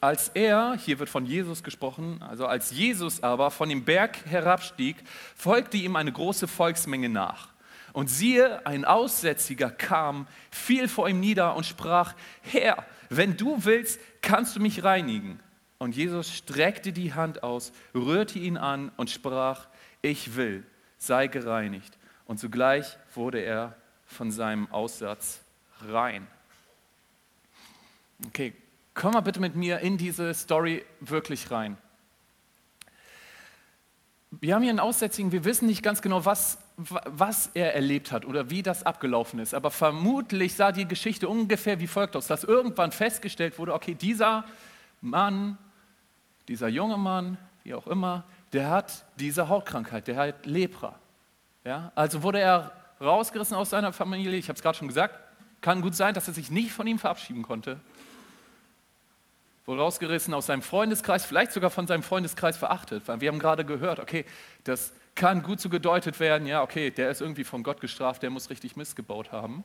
Als 0.00 0.28
er, 0.28 0.74
hier 0.78 0.98
wird 0.98 1.10
von 1.10 1.26
Jesus 1.26 1.62
gesprochen, 1.62 2.22
also 2.22 2.46
als 2.46 2.70
Jesus 2.70 3.22
aber 3.22 3.50
von 3.50 3.68
dem 3.68 3.84
Berg 3.84 4.24
herabstieg, 4.24 4.96
folgte 5.36 5.76
ihm 5.76 5.96
eine 5.96 6.12
große 6.12 6.48
Volksmenge 6.48 7.10
nach. 7.10 7.48
Und 7.92 8.08
siehe, 8.08 8.64
ein 8.66 8.84
Aussätziger 8.84 9.70
kam, 9.70 10.26
fiel 10.50 10.88
vor 10.88 11.08
ihm 11.08 11.20
nieder 11.20 11.56
und 11.56 11.66
sprach, 11.66 12.14
Herr, 12.42 12.84
wenn 13.10 13.36
du 13.36 13.64
willst, 13.64 14.00
kannst 14.22 14.56
du 14.56 14.60
mich 14.60 14.82
reinigen. 14.82 15.40
Und 15.78 15.94
Jesus 15.94 16.32
streckte 16.32 16.92
die 16.92 17.12
Hand 17.12 17.42
aus, 17.42 17.72
rührte 17.94 18.38
ihn 18.38 18.56
an 18.56 18.92
und 18.96 19.10
sprach, 19.10 19.66
ich 20.00 20.36
will, 20.36 20.64
sei 20.96 21.26
gereinigt 21.26 21.98
und 22.26 22.38
zugleich 22.38 22.86
wurde 22.86 23.05
er 23.16 23.74
von 24.06 24.30
seinem 24.30 24.70
Aussatz 24.72 25.40
rein. 25.88 26.26
Okay, 28.28 28.54
komm 28.94 29.12
mal 29.12 29.20
bitte 29.20 29.40
mit 29.40 29.56
mir 29.56 29.80
in 29.80 29.98
diese 29.98 30.32
Story 30.34 30.84
wirklich 31.00 31.50
rein. 31.50 31.76
Wir 34.30 34.54
haben 34.54 34.62
hier 34.62 34.70
einen 34.70 34.80
Aussätzigen, 34.80 35.32
wir 35.32 35.44
wissen 35.44 35.66
nicht 35.66 35.82
ganz 35.82 36.02
genau, 36.02 36.24
was, 36.24 36.58
was 36.76 37.50
er 37.54 37.74
erlebt 37.74 38.12
hat 38.12 38.24
oder 38.24 38.50
wie 38.50 38.62
das 38.62 38.84
abgelaufen 38.84 39.38
ist. 39.38 39.54
Aber 39.54 39.70
vermutlich 39.70 40.54
sah 40.54 40.72
die 40.72 40.86
Geschichte 40.86 41.28
ungefähr 41.28 41.80
wie 41.80 41.86
folgt 41.86 42.16
aus, 42.16 42.26
dass 42.26 42.44
irgendwann 42.44 42.92
festgestellt 42.92 43.58
wurde, 43.58 43.72
okay, 43.72 43.94
dieser 43.94 44.44
Mann, 45.00 45.58
dieser 46.48 46.68
junge 46.68 46.98
Mann, 46.98 47.38
wie 47.64 47.74
auch 47.74 47.86
immer, 47.86 48.24
der 48.52 48.70
hat 48.70 49.04
diese 49.16 49.48
Hautkrankheit, 49.48 50.06
der 50.06 50.16
hat 50.16 50.46
Lepra. 50.46 50.98
Ja? 51.64 51.92
Also 51.94 52.22
wurde 52.22 52.40
er 52.40 52.72
rausgerissen 53.00 53.56
aus 53.56 53.70
seiner 53.70 53.92
Familie, 53.92 54.36
ich 54.36 54.48
habe 54.48 54.56
es 54.56 54.62
gerade 54.62 54.78
schon 54.78 54.88
gesagt, 54.88 55.18
kann 55.60 55.82
gut 55.82 55.94
sein, 55.94 56.14
dass 56.14 56.28
er 56.28 56.34
sich 56.34 56.50
nicht 56.50 56.72
von 56.72 56.86
ihm 56.86 56.98
verabschieden 56.98 57.42
konnte. 57.42 57.80
Wurde 59.64 59.80
rausgerissen 59.80 60.32
aus 60.32 60.46
seinem 60.46 60.62
Freundeskreis, 60.62 61.24
vielleicht 61.24 61.52
sogar 61.52 61.70
von 61.70 61.86
seinem 61.86 62.02
Freundeskreis 62.02 62.56
verachtet, 62.56 63.02
weil 63.06 63.20
wir 63.20 63.30
haben 63.30 63.38
gerade 63.38 63.64
gehört, 63.64 63.98
okay, 63.98 64.24
das 64.64 64.92
kann 65.16 65.42
gut 65.42 65.60
so 65.60 65.68
gedeutet 65.68 66.20
werden, 66.20 66.46
ja, 66.46 66.62
okay, 66.62 66.90
der 66.90 67.10
ist 67.10 67.20
irgendwie 67.20 67.42
von 67.42 67.62
Gott 67.62 67.80
gestraft, 67.80 68.22
der 68.22 68.30
muss 68.30 68.50
richtig 68.50 68.76
Mist 68.76 68.94
gebaut 68.94 69.32
haben. 69.32 69.64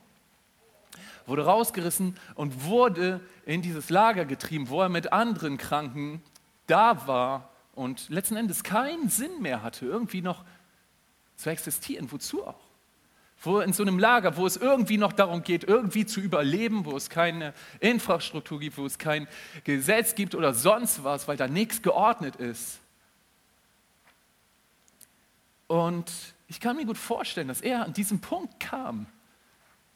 Wurde 1.26 1.44
rausgerissen 1.44 2.18
und 2.34 2.64
wurde 2.64 3.20
in 3.46 3.62
dieses 3.62 3.90
Lager 3.90 4.24
getrieben, 4.24 4.68
wo 4.70 4.80
er 4.82 4.88
mit 4.88 5.12
anderen 5.12 5.56
Kranken 5.56 6.22
da 6.66 7.06
war 7.06 7.50
und 7.74 8.08
letzten 8.08 8.36
Endes 8.36 8.64
keinen 8.64 9.08
Sinn 9.08 9.40
mehr 9.40 9.62
hatte, 9.62 9.86
irgendwie 9.86 10.20
noch 10.20 10.44
zu 11.36 11.50
existieren. 11.50 12.10
Wozu 12.10 12.44
auch? 12.46 12.61
Wo 13.42 13.60
in 13.60 13.72
so 13.72 13.82
einem 13.82 13.98
Lager, 13.98 14.36
wo 14.36 14.46
es 14.46 14.56
irgendwie 14.56 14.98
noch 14.98 15.12
darum 15.12 15.42
geht, 15.42 15.64
irgendwie 15.64 16.06
zu 16.06 16.20
überleben, 16.20 16.84
wo 16.84 16.96
es 16.96 17.10
keine 17.10 17.52
Infrastruktur 17.80 18.60
gibt, 18.60 18.78
wo 18.78 18.86
es 18.86 18.98
kein 18.98 19.26
Gesetz 19.64 20.14
gibt 20.14 20.34
oder 20.34 20.54
sonst 20.54 21.02
was, 21.02 21.26
weil 21.26 21.36
da 21.36 21.48
nichts 21.48 21.82
geordnet 21.82 22.36
ist. 22.36 22.78
Und 25.66 26.12
ich 26.48 26.60
kann 26.60 26.76
mir 26.76 26.84
gut 26.84 26.98
vorstellen, 26.98 27.48
dass 27.48 27.60
er 27.62 27.84
an 27.84 27.92
diesem 27.94 28.20
Punkt 28.20 28.60
kam, 28.60 29.06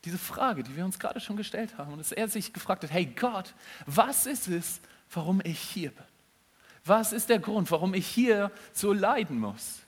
diese 0.04 0.18
Frage, 0.18 0.62
die 0.62 0.74
wir 0.74 0.84
uns 0.84 0.98
gerade 0.98 1.20
schon 1.20 1.36
gestellt 1.36 1.76
haben, 1.78 1.92
und 1.92 1.98
dass 1.98 2.12
er 2.12 2.28
sich 2.28 2.52
gefragt 2.52 2.82
hat, 2.84 2.90
hey 2.90 3.06
Gott, 3.06 3.54
was 3.84 4.26
ist 4.26 4.48
es, 4.48 4.80
warum 5.10 5.40
ich 5.44 5.58
hier 5.58 5.90
bin? 5.90 6.04
Was 6.84 7.12
ist 7.12 7.28
der 7.28 7.40
Grund, 7.40 7.70
warum 7.70 7.92
ich 7.94 8.06
hier 8.06 8.50
so 8.72 8.92
leiden 8.92 9.38
muss? 9.38 9.80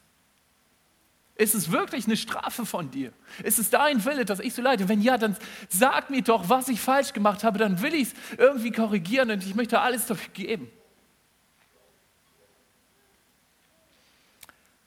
Ist 1.39 1.55
es 1.55 1.71
wirklich 1.71 2.07
eine 2.07 2.17
Strafe 2.17 2.67
von 2.67 2.91
dir? 2.91 3.13
Ist 3.45 3.61
es 3.61 3.71
dein 3.71 4.05
Wille, 4.05 4.25
dass 4.25 4.41
ich 4.41 4.55
so 4.55 4.61
leide? 4.61 4.89
Wenn 4.89 5.01
ja, 5.01 5.17
dann 5.17 5.37
sag 5.69 6.11
mir 6.11 6.21
doch, 6.21 6.49
was 6.49 6.69
ich 6.69 6.81
falsch 6.81 7.13
gemacht 7.13 7.45
habe, 7.45 7.61
dann 7.61 7.81
will 7.81 7.95
ich 7.95 8.09
es 8.09 8.15
irgendwie 8.39 8.73
korrigieren 8.73 9.31
und 9.31 9.47
ich 9.47 9.55
möchte 9.55 9.81
alles 9.81 10.07
dafür 10.07 10.33
geben. 10.33 10.69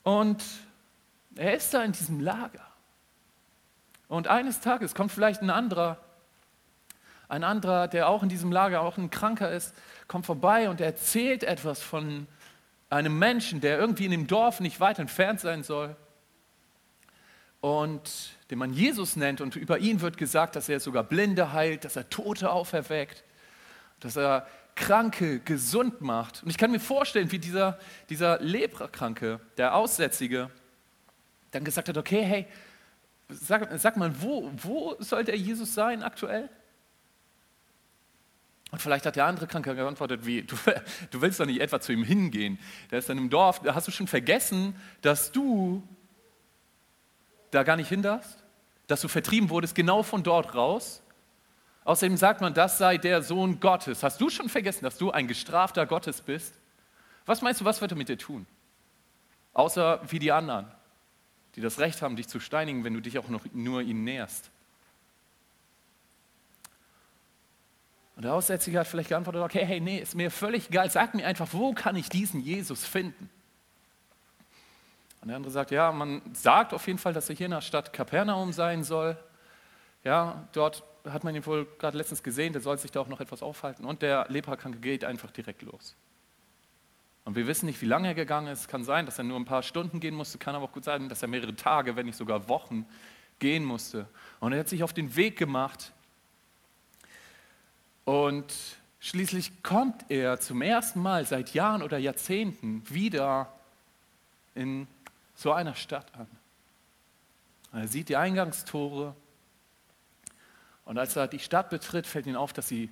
Und 0.03 0.43
er 1.38 1.55
ist 1.55 1.74
da 1.74 1.84
in 1.84 1.93
diesem 1.93 2.20
Lager. 2.20 2.67
Und 4.10 4.27
eines 4.27 4.60
Tages 4.60 4.93
kommt 4.93 5.13
vielleicht 5.13 5.41
ein 5.41 5.51
anderer, 5.51 6.00
ein 7.29 7.46
anderer, 7.46 7.88
der 7.88 8.10
auch 8.10 8.24
in 8.24 8.29
diesem 8.29 8.51
Lager, 8.51 8.81
auch 8.81 8.98
ein 8.98 9.10
Kranker 9.10 9.50
ist, 9.50 9.74
kommt 10.10 10.25
vorbei 10.25 10.70
und 10.70 10.81
erzählt 10.81 11.46
etwas 11.46 11.81
von 11.81 12.27
einem 12.89 13.17
Menschen, 13.17 13.62
der 13.62 13.79
irgendwie 13.79 14.03
in 14.03 14.12
dem 14.12 14.27
Dorf 14.27 14.60
nicht 14.60 14.81
weit 14.81 15.00
entfernt 15.00 15.39
sein 15.39 15.63
soll 15.63 15.96
und 17.61 18.31
den 18.49 18.57
man 18.57 18.73
Jesus 18.73 19.15
nennt. 19.15 19.39
Und 19.39 19.55
über 19.55 19.77
ihn 19.77 20.01
wird 20.01 20.17
gesagt, 20.17 20.55
dass 20.55 20.67
er 20.67 20.79
sogar 20.79 21.03
Blinde 21.03 21.53
heilt, 21.53 21.85
dass 21.85 21.95
er 21.95 22.09
Tote 22.09 22.51
auferweckt, 22.51 23.23
dass 23.99 24.17
er 24.17 24.47
Kranke 24.75 25.39
gesund 25.39 26.01
macht. 26.01 26.43
Und 26.43 26.49
ich 26.49 26.57
kann 26.57 26.71
mir 26.71 26.79
vorstellen, 26.79 27.31
wie 27.31 27.39
dieser, 27.39 27.77
dieser 28.09 28.39
Leprakranke, 28.39 29.39
der 29.57 29.75
Aussätzige, 29.75 30.49
dann 31.51 31.63
gesagt 31.63 31.89
hat, 31.89 31.97
okay, 31.97 32.23
hey, 32.23 32.47
sag, 33.29 33.69
sag 33.79 33.97
mal, 33.97 34.11
wo, 34.21 34.51
wo 34.57 34.95
soll 34.99 35.23
der 35.23 35.37
Jesus 35.37 35.73
sein 35.73 36.03
aktuell? 36.03 36.49
Und 38.71 38.81
vielleicht 38.81 39.05
hat 39.05 39.17
der 39.17 39.25
andere 39.25 39.47
Kranke 39.47 39.75
geantwortet, 39.75 40.25
wie, 40.25 40.43
du, 40.43 40.55
du 41.11 41.21
willst 41.21 41.39
doch 41.39 41.45
nicht 41.45 41.59
etwa 41.59 41.79
zu 41.79 41.91
ihm 41.91 42.03
hingehen. 42.03 42.57
Der 42.89 42.99
ist 42.99 43.09
dann 43.09 43.17
im 43.17 43.29
Dorf, 43.29 43.59
da 43.59 43.75
hast 43.75 43.87
du 43.87 43.91
schon 43.91 44.07
vergessen, 44.07 44.75
dass 45.01 45.31
du 45.31 45.83
da 47.51 47.63
gar 47.63 47.75
nicht 47.75 47.89
hin 47.89 48.01
darfst, 48.01 48.43
dass 48.88 49.01
du 49.01 49.08
vertrieben 49.08 49.50
wurdest, 49.50 49.75
genau 49.75 50.03
von 50.03 50.24
dort 50.24 50.55
raus. 50.55 51.01
Außerdem 51.84 52.17
sagt 52.17 52.41
man, 52.41 52.53
das 52.53 52.77
sei 52.77 52.98
der 52.98 53.22
Sohn 53.22 53.60
Gottes. 53.60 54.03
Hast 54.03 54.20
du 54.22 54.29
schon 54.29 54.50
vergessen, 54.50 54.84
dass 54.84 54.98
du 54.98 55.12
ein 55.12 55.27
gestrafter 55.27 55.86
Gottes 55.86 56.22
bist? 56.22 56.53
Was 57.25 57.41
meinst 57.41 57.62
du, 57.62 57.65
was 57.65 57.81
wird 57.81 57.91
er 57.91 57.98
mit 57.98 58.10
dir 58.10 58.17
tun? 58.17 58.46
Außer 59.53 60.01
wie 60.10 60.20
die 60.20 60.31
anderen, 60.31 60.72
die 61.55 61.62
das 61.62 61.79
Recht 61.79 62.01
haben, 62.01 62.15
dich 62.15 62.27
zu 62.27 62.39
steinigen, 62.39 62.84
wenn 62.84 62.93
du 62.93 63.01
dich 63.01 63.17
auch 63.20 63.27
noch 63.27 63.46
nur 63.53 63.81
ihnen 63.81 64.03
näherst. 64.03 64.50
Und 68.15 68.24
der 68.24 68.34
Aussätzige 68.34 68.79
hat 68.79 68.88
vielleicht 68.88 69.10
geantwortet, 69.10 69.41
okay, 69.41 69.65
hey, 69.65 69.79
nee, 69.79 69.98
ist 69.98 70.15
mir 70.15 70.29
völlig 70.29 70.70
egal, 70.70 70.89
sag 70.91 71.15
mir 71.15 71.25
einfach, 71.25 71.48
wo 71.51 71.74
kann 71.74 71.96
ich 71.96 72.08
diesen 72.08 72.41
Jesus 72.41 72.86
finden? 72.86 73.29
Und 75.21 75.27
der 75.27 75.37
andere 75.37 75.51
sagt, 75.51 75.71
ja, 75.71 75.91
man 75.91 76.21
sagt 76.33 76.73
auf 76.73 76.85
jeden 76.87 76.99
Fall, 76.99 77.13
dass 77.13 77.29
er 77.29 77.35
hier 77.35 77.45
in 77.45 77.51
der 77.51 77.61
Stadt 77.61 77.93
Kapernaum 77.93 78.53
sein 78.53 78.83
soll. 78.83 79.17
Ja, 80.03 80.47
dort 80.51 80.83
hat 81.07 81.23
man 81.23 81.35
ihn 81.35 81.45
wohl 81.45 81.67
gerade 81.77 81.97
letztens 81.97 82.23
gesehen, 82.23 82.53
der 82.53 82.61
soll 82.61 82.77
sich 82.77 82.91
da 82.91 82.99
auch 82.99 83.07
noch 83.07 83.21
etwas 83.21 83.43
aufhalten. 83.43 83.85
Und 83.85 84.01
der 84.01 84.25
Leprakranke 84.29 84.79
geht 84.79 85.05
einfach 85.05 85.31
direkt 85.31 85.61
los. 85.61 85.95
Und 87.23 87.35
wir 87.35 87.45
wissen 87.45 87.67
nicht, 87.67 87.79
wie 87.81 87.85
lange 87.85 88.07
er 88.07 88.15
gegangen 88.15 88.47
ist. 88.47 88.61
Es 88.61 88.67
kann 88.67 88.83
sein, 88.83 89.05
dass 89.05 89.19
er 89.19 89.23
nur 89.23 89.39
ein 89.39 89.45
paar 89.45 89.61
Stunden 89.61 89.99
gehen 89.99 90.15
musste, 90.15 90.39
kann 90.39 90.55
aber 90.55 90.65
auch 90.65 90.71
gut 90.71 90.83
sein, 90.83 91.07
dass 91.07 91.21
er 91.21 91.27
mehrere 91.27 91.55
Tage, 91.55 91.95
wenn 91.95 92.07
nicht 92.07 92.17
sogar 92.17 92.47
Wochen 92.49 92.85
gehen 93.37 93.63
musste. 93.63 94.07
Und 94.39 94.53
er 94.53 94.59
hat 94.59 94.69
sich 94.69 94.81
auf 94.81 94.93
den 94.93 95.15
Weg 95.15 95.37
gemacht. 95.37 95.91
Und 98.05 98.51
schließlich 98.99 99.61
kommt 99.61 100.05
er 100.09 100.39
zum 100.39 100.63
ersten 100.63 100.99
Mal 100.99 101.25
seit 101.25 101.53
Jahren 101.53 101.83
oder 101.83 101.99
Jahrzehnten 101.99 102.83
wieder 102.89 103.53
in 104.55 104.87
zu 105.41 105.51
einer 105.51 105.74
Stadt 105.74 106.05
an. 106.13 106.27
Er 107.74 107.88
sieht 107.88 108.10
die 108.10 108.15
Eingangstore 108.15 109.15
und 110.86 111.00
als 111.00 111.15
er 111.15 111.27
die 111.27 111.39
Stadt 111.39 111.71
betritt, 111.71 112.05
fällt 112.05 112.27
ihm 112.27 112.36
auf, 112.36 112.53
dass 112.53 112.67
sie 112.67 112.91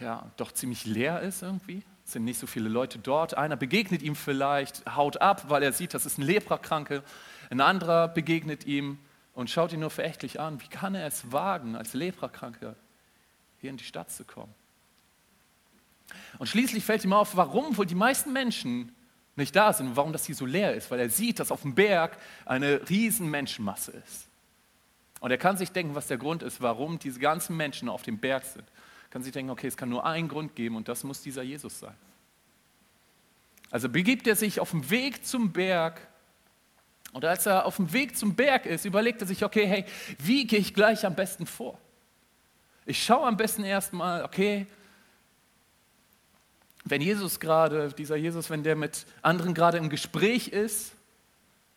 ja 0.00 0.28
doch 0.38 0.50
ziemlich 0.50 0.86
leer 0.86 1.20
ist 1.20 1.42
irgendwie. 1.42 1.84
Es 2.04 2.12
sind 2.12 2.24
nicht 2.24 2.40
so 2.40 2.48
viele 2.48 2.68
Leute 2.68 2.98
dort. 2.98 3.36
Einer 3.36 3.54
begegnet 3.54 4.02
ihm 4.02 4.16
vielleicht, 4.16 4.96
haut 4.96 5.20
ab, 5.20 5.48
weil 5.48 5.62
er 5.62 5.72
sieht, 5.72 5.94
das 5.94 6.04
ist 6.04 6.18
ein 6.18 6.22
Leprakranke. 6.22 7.04
Ein 7.48 7.60
anderer 7.60 8.08
begegnet 8.08 8.66
ihm 8.66 8.98
und 9.32 9.48
schaut 9.48 9.72
ihn 9.72 9.80
nur 9.80 9.90
verächtlich 9.90 10.40
an. 10.40 10.60
Wie 10.60 10.68
kann 10.68 10.96
er 10.96 11.06
es 11.06 11.30
wagen, 11.30 11.76
als 11.76 11.94
Leprakranke 11.94 12.74
hier 13.60 13.70
in 13.70 13.76
die 13.76 13.84
Stadt 13.84 14.10
zu 14.10 14.24
kommen? 14.24 14.54
Und 16.38 16.48
schließlich 16.48 16.84
fällt 16.84 17.04
ihm 17.04 17.12
auf, 17.12 17.36
warum 17.36 17.76
wohl 17.76 17.86
die 17.86 17.94
meisten 17.94 18.32
Menschen 18.32 18.96
nicht 19.36 19.54
da 19.54 19.72
sind 19.72 19.88
und 19.88 19.96
warum 19.96 20.12
das 20.12 20.24
hier 20.24 20.34
so 20.34 20.46
leer 20.46 20.74
ist, 20.74 20.90
weil 20.90 20.98
er 20.98 21.10
sieht, 21.10 21.38
dass 21.38 21.50
auf 21.50 21.62
dem 21.62 21.74
Berg 21.74 22.16
eine 22.44 22.88
riesen 22.88 23.30
Menschenmasse 23.30 23.92
ist. 23.92 24.26
Und 25.20 25.30
er 25.30 25.38
kann 25.38 25.56
sich 25.56 25.72
denken, 25.72 25.94
was 25.94 26.06
der 26.06 26.18
Grund 26.18 26.42
ist, 26.42 26.60
warum 26.60 26.98
diese 26.98 27.20
ganzen 27.20 27.56
Menschen 27.56 27.88
auf 27.88 28.02
dem 28.02 28.18
Berg 28.18 28.44
sind. 28.44 28.64
Er 28.64 29.10
kann 29.10 29.22
sich 29.22 29.32
denken, 29.32 29.50
okay, 29.50 29.66
es 29.66 29.76
kann 29.76 29.88
nur 29.88 30.04
einen 30.04 30.28
Grund 30.28 30.56
geben 30.56 30.76
und 30.76 30.88
das 30.88 31.04
muss 31.04 31.22
dieser 31.22 31.42
Jesus 31.42 31.78
sein. 31.78 31.94
Also 33.70 33.88
begibt 33.88 34.26
er 34.26 34.36
sich 34.36 34.60
auf 34.60 34.70
dem 34.70 34.88
Weg 34.90 35.26
zum 35.26 35.52
Berg 35.52 36.00
und 37.12 37.24
als 37.24 37.46
er 37.46 37.64
auf 37.64 37.76
dem 37.76 37.92
Weg 37.92 38.16
zum 38.16 38.34
Berg 38.34 38.66
ist, 38.66 38.84
überlegt 38.84 39.22
er 39.22 39.26
sich, 39.26 39.42
okay, 39.44 39.66
hey, 39.66 39.84
wie 40.18 40.46
gehe 40.46 40.58
ich 40.58 40.74
gleich 40.74 41.06
am 41.06 41.14
besten 41.14 41.46
vor? 41.46 41.78
Ich 42.84 43.02
schaue 43.02 43.26
am 43.26 43.36
besten 43.36 43.64
erstmal, 43.64 44.22
okay, 44.22 44.66
wenn 46.86 47.00
Jesus 47.00 47.40
gerade, 47.40 47.92
dieser 47.92 48.16
Jesus, 48.16 48.48
wenn 48.48 48.62
der 48.62 48.76
mit 48.76 49.06
anderen 49.20 49.54
gerade 49.54 49.76
im 49.76 49.90
Gespräch 49.90 50.48
ist, 50.48 50.92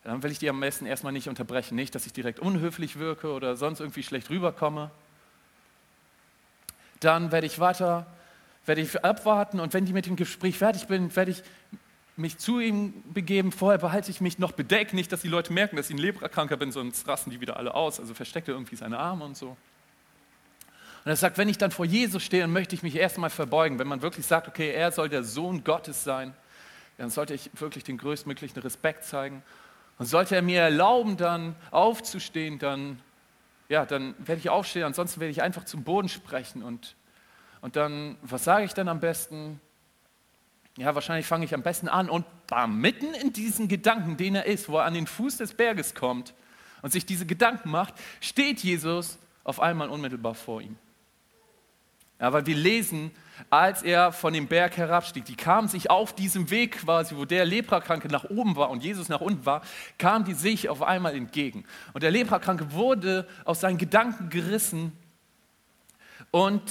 dann 0.04 0.22
will 0.22 0.30
ich 0.30 0.38
die 0.38 0.48
am 0.48 0.60
besten 0.60 0.86
erstmal 0.86 1.12
nicht 1.12 1.28
unterbrechen. 1.28 1.74
Nicht, 1.74 1.94
dass 1.94 2.06
ich 2.06 2.12
direkt 2.12 2.38
unhöflich 2.38 2.98
wirke 2.98 3.32
oder 3.32 3.56
sonst 3.56 3.80
irgendwie 3.80 4.04
schlecht 4.04 4.30
rüberkomme. 4.30 4.90
Dann 7.00 7.32
werde 7.32 7.46
ich 7.46 7.58
weiter, 7.58 8.06
werde 8.66 8.80
ich 8.80 9.04
abwarten 9.04 9.58
und 9.58 9.74
wenn 9.74 9.84
die 9.84 9.92
mit 9.92 10.06
dem 10.06 10.14
Gespräch 10.16 10.58
fertig 10.58 10.86
bin, 10.86 11.14
werde 11.16 11.32
ich 11.32 11.42
mich 12.16 12.38
zu 12.38 12.60
ihm 12.60 13.02
begeben. 13.12 13.50
Vorher 13.50 13.78
behalte 13.78 14.12
ich 14.12 14.20
mich 14.20 14.38
noch 14.38 14.52
bedeckt, 14.52 14.94
nicht, 14.94 15.10
dass 15.10 15.22
die 15.22 15.28
Leute 15.28 15.52
merken, 15.52 15.76
dass 15.76 15.90
ich 15.90 15.96
ein 15.96 15.98
Leprakranker 15.98 16.56
bin, 16.56 16.70
sonst 16.70 17.08
rasten 17.08 17.30
die 17.30 17.40
wieder 17.40 17.56
alle 17.56 17.74
aus. 17.74 17.98
Also 17.98 18.14
versteckt 18.14 18.46
er 18.46 18.54
irgendwie 18.54 18.76
seine 18.76 18.98
Arme 18.98 19.24
und 19.24 19.36
so. 19.36 19.56
Und 21.04 21.10
er 21.10 21.16
sagt, 21.16 21.38
wenn 21.38 21.48
ich 21.48 21.56
dann 21.56 21.70
vor 21.70 21.86
Jesus 21.86 22.22
stehe, 22.22 22.42
dann 22.42 22.52
möchte 22.52 22.74
ich 22.74 22.82
mich 22.82 22.96
erstmal 22.96 23.30
verbeugen. 23.30 23.78
Wenn 23.78 23.88
man 23.88 24.02
wirklich 24.02 24.26
sagt, 24.26 24.48
okay, 24.48 24.70
er 24.70 24.92
soll 24.92 25.08
der 25.08 25.24
Sohn 25.24 25.64
Gottes 25.64 26.04
sein, 26.04 26.34
dann 26.98 27.08
sollte 27.08 27.32
ich 27.32 27.50
wirklich 27.54 27.84
den 27.84 27.96
größtmöglichen 27.96 28.60
Respekt 28.60 29.04
zeigen. 29.04 29.42
Und 29.98 30.06
sollte 30.06 30.36
er 30.36 30.42
mir 30.42 30.60
erlauben, 30.60 31.16
dann 31.16 31.56
aufzustehen, 31.70 32.58
dann, 32.58 33.00
ja, 33.70 33.86
dann 33.86 34.14
werde 34.18 34.40
ich 34.40 34.50
aufstehen, 34.50 34.84
ansonsten 34.84 35.20
werde 35.20 35.30
ich 35.30 35.42
einfach 35.42 35.64
zum 35.64 35.84
Boden 35.84 36.10
sprechen. 36.10 36.62
Und, 36.62 36.96
und 37.62 37.76
dann, 37.76 38.18
was 38.22 38.44
sage 38.44 38.66
ich 38.66 38.74
dann 38.74 38.88
am 38.88 39.00
besten? 39.00 39.60
Ja, 40.76 40.94
wahrscheinlich 40.94 41.26
fange 41.26 41.46
ich 41.46 41.54
am 41.54 41.62
besten 41.62 41.88
an 41.88 42.10
und 42.10 42.26
bam, 42.46 42.78
mitten 42.78 43.14
in 43.14 43.32
diesen 43.32 43.68
Gedanken, 43.68 44.18
den 44.18 44.34
er 44.34 44.44
ist, 44.44 44.68
wo 44.68 44.76
er 44.78 44.84
an 44.84 44.94
den 44.94 45.06
Fuß 45.06 45.38
des 45.38 45.54
Berges 45.54 45.94
kommt 45.94 46.34
und 46.82 46.92
sich 46.92 47.06
diese 47.06 47.24
Gedanken 47.24 47.70
macht, 47.70 47.94
steht 48.20 48.60
Jesus 48.60 49.18
auf 49.44 49.60
einmal 49.60 49.88
unmittelbar 49.88 50.34
vor 50.34 50.60
ihm. 50.60 50.76
Ja, 52.20 52.32
weil 52.32 52.44
wir 52.44 52.54
lesen, 52.54 53.10
als 53.48 53.82
er 53.82 54.12
von 54.12 54.34
dem 54.34 54.46
Berg 54.46 54.76
herabstieg, 54.76 55.24
die 55.24 55.36
kamen 55.36 55.68
sich 55.68 55.88
auf 55.88 56.14
diesem 56.14 56.50
Weg 56.50 56.82
quasi, 56.82 57.16
wo 57.16 57.24
der 57.24 57.46
Leprakranke 57.46 58.08
nach 58.08 58.24
oben 58.24 58.56
war 58.56 58.68
und 58.70 58.84
Jesus 58.84 59.08
nach 59.08 59.22
unten 59.22 59.46
war, 59.46 59.62
kamen 59.96 60.26
die 60.26 60.34
sich 60.34 60.68
auf 60.68 60.82
einmal 60.82 61.14
entgegen. 61.14 61.64
Und 61.94 62.02
der 62.02 62.10
Leprakranke 62.10 62.72
wurde 62.72 63.26
aus 63.46 63.60
seinen 63.60 63.78
Gedanken 63.78 64.28
gerissen 64.28 64.92
und 66.30 66.70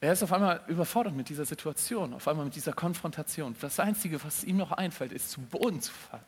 er 0.00 0.12
ist 0.12 0.22
auf 0.22 0.32
einmal 0.32 0.60
überfordert 0.68 1.14
mit 1.14 1.28
dieser 1.28 1.46
Situation, 1.46 2.12
auf 2.14 2.28
einmal 2.28 2.44
mit 2.44 2.54
dieser 2.54 2.72
Konfrontation. 2.72 3.56
Das 3.60 3.80
Einzige, 3.80 4.22
was 4.22 4.44
ihm 4.44 4.58
noch 4.58 4.72
einfällt, 4.72 5.12
ist 5.12 5.30
zu 5.30 5.40
Boden 5.40 5.80
zu 5.80 5.92
fallen 5.92 6.22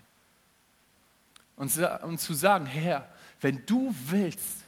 und, 1.56 1.76
und 2.04 2.18
zu 2.18 2.32
sagen, 2.32 2.64
Herr, 2.64 3.06
wenn 3.42 3.64
du 3.66 3.94
willst, 4.06 4.64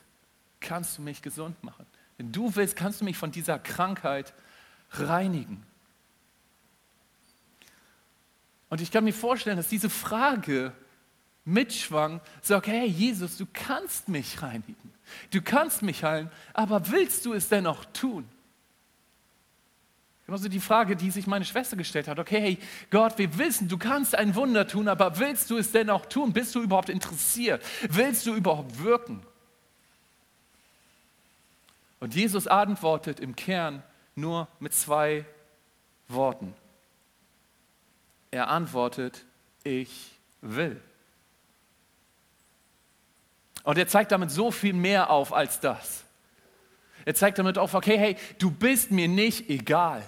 kannst 0.62 0.96
du 0.96 1.02
mich 1.02 1.20
gesund 1.20 1.62
machen. 1.62 1.84
Wenn 2.16 2.32
du 2.32 2.54
willst, 2.54 2.76
kannst 2.76 3.00
du 3.00 3.04
mich 3.04 3.18
von 3.18 3.30
dieser 3.30 3.58
Krankheit 3.58 4.32
reinigen. 4.92 5.62
Und 8.70 8.80
ich 8.80 8.90
kann 8.90 9.04
mir 9.04 9.12
vorstellen, 9.12 9.58
dass 9.58 9.68
diese 9.68 9.90
Frage 9.90 10.72
mitschwang, 11.44 12.20
sagt, 12.40 12.68
hey 12.68 12.86
Jesus, 12.86 13.36
du 13.36 13.46
kannst 13.52 14.08
mich 14.08 14.42
reinigen, 14.42 14.94
du 15.30 15.42
kannst 15.42 15.82
mich 15.82 16.04
heilen, 16.04 16.30
aber 16.54 16.90
willst 16.90 17.26
du 17.26 17.34
es 17.34 17.48
dennoch 17.48 17.84
tun? 17.86 18.28
Genauso 20.24 20.48
die 20.48 20.60
Frage, 20.60 20.94
die 20.94 21.10
sich 21.10 21.26
meine 21.26 21.44
Schwester 21.44 21.76
gestellt 21.76 22.06
hat, 22.06 22.18
okay, 22.18 22.40
hey 22.40 22.58
Gott, 22.90 23.18
wir 23.18 23.36
wissen, 23.38 23.68
du 23.68 23.76
kannst 23.76 24.14
ein 24.14 24.34
Wunder 24.36 24.68
tun, 24.68 24.86
aber 24.86 25.18
willst 25.18 25.50
du 25.50 25.58
es 25.58 25.72
dennoch 25.72 26.06
tun? 26.06 26.32
Bist 26.32 26.54
du 26.54 26.62
überhaupt 26.62 26.88
interessiert? 26.88 27.62
Willst 27.88 28.24
du 28.26 28.34
überhaupt 28.34 28.82
wirken? 28.82 29.20
Und 32.02 32.16
Jesus 32.16 32.48
antwortet 32.48 33.20
im 33.20 33.36
Kern 33.36 33.80
nur 34.16 34.48
mit 34.58 34.74
zwei 34.74 35.24
Worten. 36.08 36.52
Er 38.32 38.48
antwortet, 38.48 39.24
ich 39.62 40.10
will. 40.40 40.82
Und 43.62 43.78
er 43.78 43.86
zeigt 43.86 44.10
damit 44.10 44.32
so 44.32 44.50
viel 44.50 44.72
mehr 44.72 45.10
auf 45.10 45.32
als 45.32 45.60
das. 45.60 46.02
Er 47.04 47.14
zeigt 47.14 47.38
damit 47.38 47.56
auf, 47.56 47.72
okay, 47.72 47.96
hey, 47.96 48.16
du 48.40 48.50
bist 48.50 48.90
mir 48.90 49.06
nicht 49.06 49.48
egal. 49.48 50.02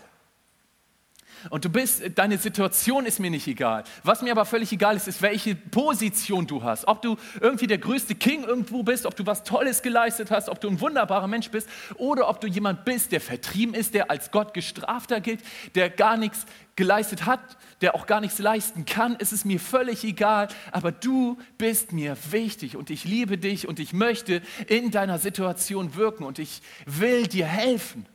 Und 1.51 1.65
du 1.65 1.69
bist, 1.69 2.03
deine 2.15 2.39
Situation 2.39 3.07
ist 3.07 3.21
mir 3.21 3.31
nicht 3.31 3.47
egal. 3.47 3.85
Was 4.03 4.23
mir 4.23 4.33
aber 4.33 4.45
völlig 4.45 4.73
egal 4.73 4.97
ist, 4.97 5.09
ist, 5.09 5.23
welche 5.23 5.55
Position 5.55 6.47
du 6.47 6.63
hast. 6.63 6.87
Ob 6.87 7.03
du 7.03 7.17
irgendwie 7.41 7.67
der 7.67 7.79
größte 7.79 8.15
King 8.15 8.45
irgendwo 8.45 8.83
bist, 8.83 9.07
ob 9.07 9.17
du 9.17 9.27
was 9.27 9.45
Tolles 9.45 9.83
geleistet 9.83 10.31
hast, 10.31 10.49
ob 10.49 10.61
du 10.61 10.69
ein 10.69 10.81
wunderbarer 10.81 11.27
Mensch 11.27 11.51
bist 11.51 11.69
oder 11.97 12.29
ob 12.29 12.41
du 12.41 12.47
jemand 12.47 12.85
bist, 12.85 13.13
der 13.13 13.21
vertrieben 13.21 13.75
ist, 13.75 13.95
der 13.95 14.11
als 14.11 14.31
Gott 14.31 14.55
gestrafter 14.55 15.21
gilt, 15.21 15.41
der 15.75 15.91
gar 15.91 16.17
nichts 16.17 16.47
geleistet 16.77 17.27
hat, 17.27 17.41
der 17.81 17.95
auch 17.95 18.07
gar 18.07 18.21
nichts 18.21 18.39
leisten 18.39 18.85
kann. 18.85 19.17
Es 19.19 19.33
ist 19.33 19.45
mir 19.45 19.61
völlig 19.61 20.05
egal, 20.05 20.49
aber 20.73 20.93
du 20.93 21.39
bist 21.59 21.93
mir 21.93 22.17
wichtig 22.31 22.77
und 22.77 22.91
ich 22.91 23.05
liebe 23.05 23.39
dich 23.39 23.69
und 23.69 23.79
ich 23.79 23.93
möchte 23.93 24.43
in 24.67 24.91
deiner 24.91 25.19
Situation 25.19 25.95
wirken 25.95 26.25
und 26.25 26.39
ich 26.39 26.63
will 26.87 27.27
dir 27.27 27.47
helfen. 27.47 28.07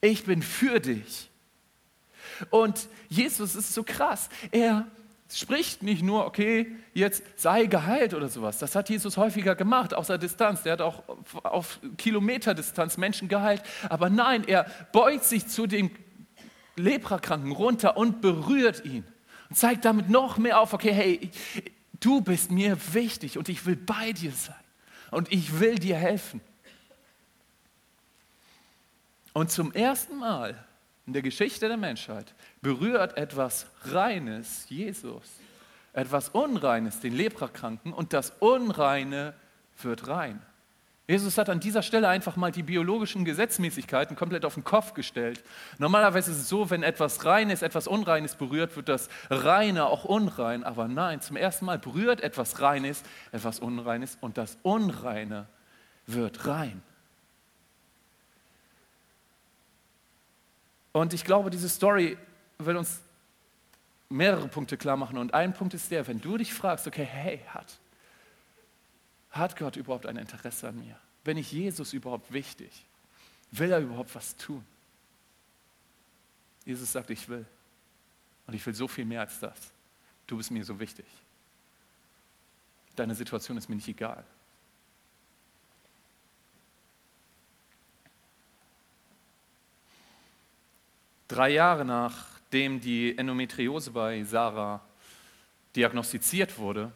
Ich 0.00 0.24
bin 0.24 0.42
für 0.42 0.80
dich. 0.80 1.29
Und 2.48 2.88
Jesus 3.08 3.54
ist 3.54 3.74
so 3.74 3.82
krass. 3.82 4.28
Er 4.50 4.86
spricht 5.32 5.82
nicht 5.82 6.02
nur, 6.02 6.26
okay, 6.26 6.74
jetzt 6.94 7.22
sei 7.36 7.66
geheilt 7.66 8.14
oder 8.14 8.28
sowas. 8.28 8.58
Das 8.58 8.74
hat 8.74 8.88
Jesus 8.88 9.16
häufiger 9.16 9.54
gemacht, 9.54 9.94
außer 9.94 10.18
Distanz. 10.18 10.62
Der 10.62 10.72
hat 10.74 10.80
auch 10.80 11.02
auf 11.42 11.78
Kilometerdistanz 11.98 12.96
Menschen 12.96 13.28
geheilt. 13.28 13.62
Aber 13.88 14.10
nein, 14.10 14.44
er 14.46 14.64
beugt 14.92 15.24
sich 15.24 15.46
zu 15.46 15.66
dem 15.66 15.90
Leprakranken 16.76 17.52
runter 17.52 17.96
und 17.96 18.20
berührt 18.20 18.84
ihn. 18.84 19.04
Und 19.48 19.56
zeigt 19.56 19.84
damit 19.84 20.08
noch 20.08 20.38
mehr 20.38 20.60
auf, 20.60 20.72
okay, 20.72 20.92
hey, 20.92 21.30
du 22.00 22.20
bist 22.20 22.50
mir 22.50 22.76
wichtig 22.92 23.38
und 23.38 23.48
ich 23.48 23.66
will 23.66 23.76
bei 23.76 24.12
dir 24.12 24.32
sein. 24.32 24.54
Und 25.10 25.32
ich 25.32 25.58
will 25.58 25.76
dir 25.76 25.96
helfen. 25.96 26.40
Und 29.32 29.50
zum 29.50 29.72
ersten 29.72 30.16
Mal 30.18 30.64
in 31.10 31.14
der 31.14 31.22
Geschichte 31.22 31.66
der 31.66 31.76
Menschheit 31.76 32.32
berührt 32.62 33.16
etwas 33.16 33.66
Reines 33.86 34.66
Jesus, 34.68 35.24
etwas 35.92 36.28
Unreines 36.28 37.00
den 37.00 37.16
Leprakranken 37.16 37.92
und 37.92 38.12
das 38.12 38.30
Unreine 38.38 39.34
wird 39.82 40.06
rein. 40.06 40.40
Jesus 41.08 41.36
hat 41.36 41.48
an 41.48 41.58
dieser 41.58 41.82
Stelle 41.82 42.08
einfach 42.08 42.36
mal 42.36 42.52
die 42.52 42.62
biologischen 42.62 43.24
Gesetzmäßigkeiten 43.24 44.14
komplett 44.14 44.44
auf 44.44 44.54
den 44.54 44.62
Kopf 44.62 44.94
gestellt. 44.94 45.42
Normalerweise 45.78 46.30
ist 46.30 46.36
es 46.36 46.48
so, 46.48 46.70
wenn 46.70 46.84
etwas 46.84 47.24
Reines, 47.24 47.62
etwas 47.62 47.88
Unreines 47.88 48.36
berührt, 48.36 48.76
wird 48.76 48.88
das 48.88 49.08
Reine 49.30 49.86
auch 49.86 50.04
unrein. 50.04 50.62
Aber 50.62 50.86
nein, 50.86 51.20
zum 51.20 51.36
ersten 51.36 51.64
Mal 51.64 51.80
berührt 51.80 52.20
etwas 52.20 52.60
Reines, 52.60 53.02
etwas 53.32 53.58
Unreines 53.58 54.16
und 54.20 54.38
das 54.38 54.58
Unreine 54.62 55.48
wird 56.06 56.46
rein. 56.46 56.82
Und 60.92 61.12
ich 61.12 61.24
glaube, 61.24 61.50
diese 61.50 61.68
Story 61.68 62.16
will 62.58 62.76
uns 62.76 63.00
mehrere 64.08 64.48
Punkte 64.48 64.76
klar 64.76 64.96
machen. 64.96 65.18
Und 65.18 65.34
ein 65.34 65.52
Punkt 65.54 65.74
ist 65.74 65.90
der, 65.90 66.06
wenn 66.06 66.20
du 66.20 66.36
dich 66.36 66.52
fragst, 66.52 66.86
okay, 66.86 67.04
hey, 67.04 67.40
hat, 67.48 67.78
hat 69.30 69.56
Gott 69.56 69.76
überhaupt 69.76 70.06
ein 70.06 70.16
Interesse 70.16 70.68
an 70.68 70.78
mir? 70.78 70.96
Bin 71.22 71.36
ich 71.36 71.52
Jesus 71.52 71.92
überhaupt 71.92 72.32
wichtig? 72.32 72.84
Will 73.52 73.70
er 73.70 73.80
überhaupt 73.80 74.14
was 74.14 74.36
tun? 74.36 74.64
Jesus 76.64 76.92
sagt, 76.92 77.10
ich 77.10 77.28
will. 77.28 77.46
Und 78.46 78.54
ich 78.54 78.64
will 78.66 78.74
so 78.74 78.88
viel 78.88 79.04
mehr 79.04 79.20
als 79.20 79.38
das. 79.38 79.58
Du 80.26 80.36
bist 80.36 80.50
mir 80.50 80.64
so 80.64 80.78
wichtig. 80.78 81.06
Deine 82.96 83.14
Situation 83.14 83.56
ist 83.56 83.68
mir 83.68 83.76
nicht 83.76 83.88
egal. 83.88 84.24
Drei 91.40 91.52
Jahre 91.52 91.86
nachdem 91.86 92.82
die 92.82 93.16
Endometriose 93.16 93.92
bei 93.92 94.22
Sarah 94.24 94.82
diagnostiziert 95.74 96.58
wurde, 96.58 96.92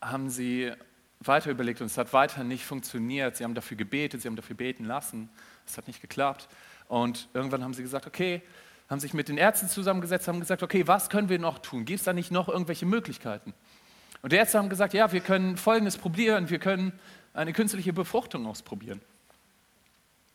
haben 0.00 0.30
sie 0.30 0.70
weiter 1.18 1.50
überlegt 1.50 1.80
und 1.80 1.88
es 1.88 1.98
hat 1.98 2.12
weiter 2.12 2.44
nicht 2.44 2.64
funktioniert. 2.64 3.34
Sie 3.36 3.42
haben 3.42 3.56
dafür 3.56 3.76
gebetet, 3.76 4.22
sie 4.22 4.28
haben 4.28 4.36
dafür 4.36 4.54
beten 4.54 4.84
lassen. 4.84 5.28
Es 5.66 5.76
hat 5.76 5.88
nicht 5.88 6.00
geklappt. 6.00 6.48
Und 6.86 7.28
irgendwann 7.34 7.64
haben 7.64 7.74
sie 7.74 7.82
gesagt, 7.82 8.06
okay, 8.06 8.40
haben 8.88 9.00
sich 9.00 9.12
mit 9.12 9.28
den 9.28 9.36
Ärzten 9.36 9.68
zusammengesetzt, 9.68 10.28
haben 10.28 10.38
gesagt, 10.38 10.62
okay, 10.62 10.86
was 10.86 11.10
können 11.10 11.28
wir 11.28 11.40
noch 11.40 11.58
tun? 11.58 11.84
Gibt 11.84 11.98
es 11.98 12.04
da 12.04 12.12
nicht 12.12 12.30
noch 12.30 12.48
irgendwelche 12.48 12.86
Möglichkeiten? 12.86 13.54
Und 14.22 14.30
die 14.30 14.36
Ärzte 14.36 14.58
haben 14.58 14.68
gesagt, 14.68 14.94
ja, 14.94 15.10
wir 15.10 15.20
können 15.20 15.56
Folgendes 15.56 15.98
probieren, 15.98 16.48
wir 16.48 16.60
können 16.60 16.92
eine 17.32 17.52
künstliche 17.52 17.92
Befruchtung 17.92 18.46
ausprobieren. 18.46 19.00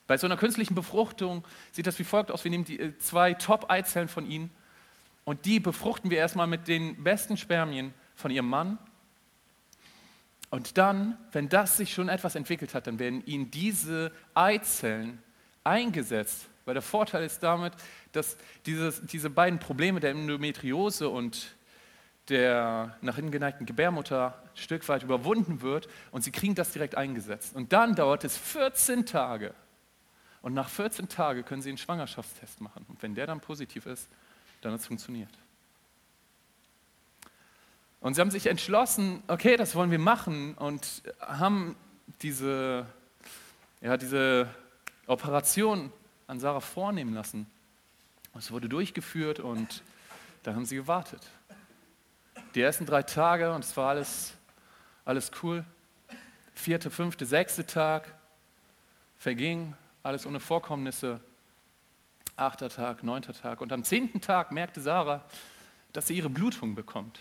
Bei 0.09 0.17
so 0.17 0.25
einer 0.25 0.37
künstlichen 0.37 0.73
Befruchtung 0.73 1.45
sieht 1.71 1.85
das 1.85 1.99
wie 1.99 2.03
folgt 2.03 2.31
aus. 2.31 2.43
Wir 2.43 2.49
nehmen 2.49 2.65
die 2.65 2.79
äh, 2.79 2.97
zwei 2.97 3.35
Top-Eizellen 3.35 4.07
von 4.07 4.25
ihnen 4.25 4.49
und 5.23 5.45
die 5.45 5.59
befruchten 5.59 6.09
wir 6.09 6.17
erstmal 6.17 6.47
mit 6.47 6.67
den 6.67 7.03
besten 7.03 7.37
Spermien 7.37 7.93
von 8.15 8.31
ihrem 8.31 8.49
Mann. 8.49 8.79
Und 10.49 10.79
dann, 10.79 11.15
wenn 11.31 11.47
das 11.47 11.77
sich 11.77 11.93
schon 11.93 12.09
etwas 12.09 12.33
entwickelt 12.33 12.73
hat, 12.73 12.87
dann 12.87 12.97
werden 12.97 13.23
ihnen 13.27 13.51
diese 13.51 14.11
Eizellen 14.33 15.21
eingesetzt. 15.63 16.47
Weil 16.65 16.73
der 16.73 16.81
Vorteil 16.81 17.23
ist 17.23 17.43
damit, 17.43 17.73
dass 18.11 18.35
dieses, 18.65 19.05
diese 19.05 19.29
beiden 19.29 19.59
Probleme 19.59 19.99
der 19.99 20.09
Endometriose 20.09 21.07
und 21.07 21.55
der 22.29 22.97
nach 23.01 23.19
innen 23.19 23.29
geneigten 23.29 23.67
Gebärmutter 23.67 24.41
ein 24.43 24.57
Stück 24.57 24.89
weit 24.89 25.03
überwunden 25.03 25.61
wird 25.61 25.87
und 26.09 26.23
sie 26.23 26.31
kriegen 26.31 26.55
das 26.55 26.71
direkt 26.71 26.95
eingesetzt. 26.95 27.55
Und 27.55 27.73
dann 27.73 27.93
dauert 27.93 28.23
es 28.23 28.35
14 28.35 29.05
Tage, 29.05 29.53
und 30.41 30.53
nach 30.53 30.69
14 30.69 31.09
Tagen 31.09 31.43
können 31.43 31.61
Sie 31.61 31.69
einen 31.69 31.77
Schwangerschaftstest 31.77 32.61
machen. 32.61 32.85
Und 32.87 33.01
wenn 33.01 33.15
der 33.15 33.27
dann 33.27 33.41
positiv 33.41 33.85
ist, 33.85 34.07
dann 34.61 34.73
hat 34.73 34.79
es 34.79 34.87
funktioniert. 34.87 35.31
Und 38.01 38.13
sie 38.13 38.21
haben 38.21 38.31
sich 38.31 38.47
entschlossen, 38.47 39.21
okay, 39.27 39.57
das 39.57 39.75
wollen 39.75 39.91
wir 39.91 39.99
machen 39.99 40.53
und 40.53 41.03
haben 41.19 41.75
diese, 42.21 42.85
ja, 43.81 43.97
diese 43.97 44.47
Operation 45.05 45.91
an 46.27 46.39
Sarah 46.39 46.61
vornehmen 46.61 47.13
lassen. 47.13 47.45
Es 48.37 48.51
wurde 48.51 48.69
durchgeführt 48.69 49.39
und 49.41 49.83
da 50.43 50.53
haben 50.53 50.65
sie 50.65 50.77
gewartet. 50.77 51.21
Die 52.55 52.61
ersten 52.61 52.85
drei 52.85 53.03
Tage 53.03 53.53
und 53.53 53.65
es 53.65 53.75
war 53.75 53.89
alles, 53.89 54.33
alles 55.03 55.31
cool. 55.43 55.65
Vierte, 56.53 56.89
fünfte, 56.89 57.25
sechste 57.25 57.65
Tag 57.65 58.13
verging, 59.17 59.73
alles 60.03 60.25
ohne 60.25 60.39
Vorkommnisse. 60.39 61.19
Achter 62.35 62.69
Tag, 62.69 63.03
neunter 63.03 63.33
Tag. 63.33 63.59
Und 63.59 63.73
am 63.73 63.83
zehnten 63.83 64.21
Tag 64.21 64.51
merkte 64.51 64.79
Sarah, 64.79 65.25
dass 65.91 66.07
sie 66.07 66.15
ihre 66.15 66.29
Blutung 66.29 66.75
bekommt. 66.75 67.19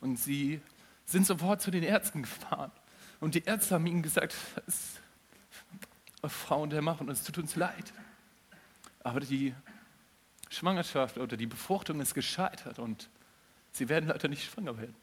Und 0.00 0.16
sie 0.16 0.60
sind 1.04 1.26
sofort 1.26 1.60
zu 1.60 1.70
den 1.70 1.82
Ärzten 1.82 2.22
gefahren. 2.22 2.72
Und 3.20 3.34
die 3.34 3.44
Ärzte 3.44 3.74
haben 3.74 3.86
ihnen 3.86 4.02
gesagt, 4.02 4.34
ist 4.66 5.00
Frau 6.26 6.62
und 6.62 6.72
Herr 6.72 6.82
machen, 6.82 7.08
es 7.08 7.22
tut 7.22 7.38
uns 7.38 7.54
leid. 7.56 7.92
Aber 9.04 9.20
die 9.20 9.54
Schwangerschaft 10.48 11.18
oder 11.18 11.36
die 11.36 11.46
Befruchtung 11.46 12.00
ist 12.00 12.14
gescheitert 12.14 12.78
und 12.78 13.08
sie 13.72 13.88
werden 13.88 14.08
leider 14.08 14.28
nicht 14.28 14.50
schwanger 14.50 14.78
werden. 14.78 14.94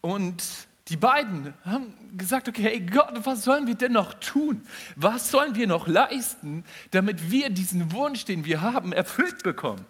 Und 0.00 0.42
die 0.90 0.96
beiden 0.96 1.54
haben 1.64 1.94
gesagt, 2.18 2.48
okay, 2.48 2.62
hey 2.64 2.80
Gott, 2.80 3.24
was 3.24 3.44
sollen 3.44 3.68
wir 3.68 3.76
denn 3.76 3.92
noch 3.92 4.14
tun? 4.14 4.66
Was 4.96 5.30
sollen 5.30 5.54
wir 5.54 5.68
noch 5.68 5.86
leisten, 5.86 6.64
damit 6.90 7.30
wir 7.30 7.48
diesen 7.48 7.92
Wunsch, 7.92 8.24
den 8.24 8.44
wir 8.44 8.60
haben, 8.60 8.92
erfüllt 8.92 9.44
bekommen? 9.44 9.86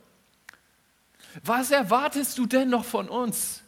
Was 1.43 1.71
erwartest 1.71 2.37
du 2.37 2.45
denn 2.45 2.69
noch 2.69 2.85
von 2.85 3.09
uns? 3.09 3.63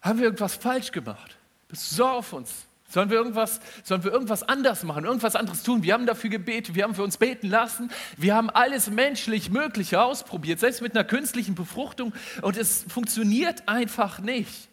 Haben 0.00 0.20
wir 0.20 0.26
irgendwas 0.26 0.54
falsch 0.54 0.92
gemacht? 0.92 1.36
Bist 1.66 1.90
du 1.90 1.96
so 1.96 2.06
auf 2.06 2.32
uns? 2.32 2.66
Sollen 2.92 3.08
wir, 3.08 3.16
irgendwas, 3.16 3.58
sollen 3.84 4.04
wir 4.04 4.12
irgendwas 4.12 4.42
anders 4.42 4.82
machen, 4.82 5.06
irgendwas 5.06 5.34
anderes 5.34 5.62
tun? 5.62 5.82
Wir 5.82 5.94
haben 5.94 6.04
dafür 6.04 6.28
gebetet, 6.28 6.74
wir 6.74 6.84
haben 6.84 6.94
für 6.94 7.02
uns 7.02 7.16
beten 7.16 7.48
lassen, 7.48 7.90
wir 8.18 8.34
haben 8.34 8.50
alles 8.50 8.90
menschlich 8.90 9.48
Mögliche 9.48 10.02
ausprobiert, 10.02 10.60
selbst 10.60 10.82
mit 10.82 10.94
einer 10.94 11.02
künstlichen 11.02 11.54
Befruchtung 11.54 12.12
und 12.42 12.58
es 12.58 12.84
funktioniert 12.86 13.66
einfach 13.66 14.18
nicht. 14.18 14.68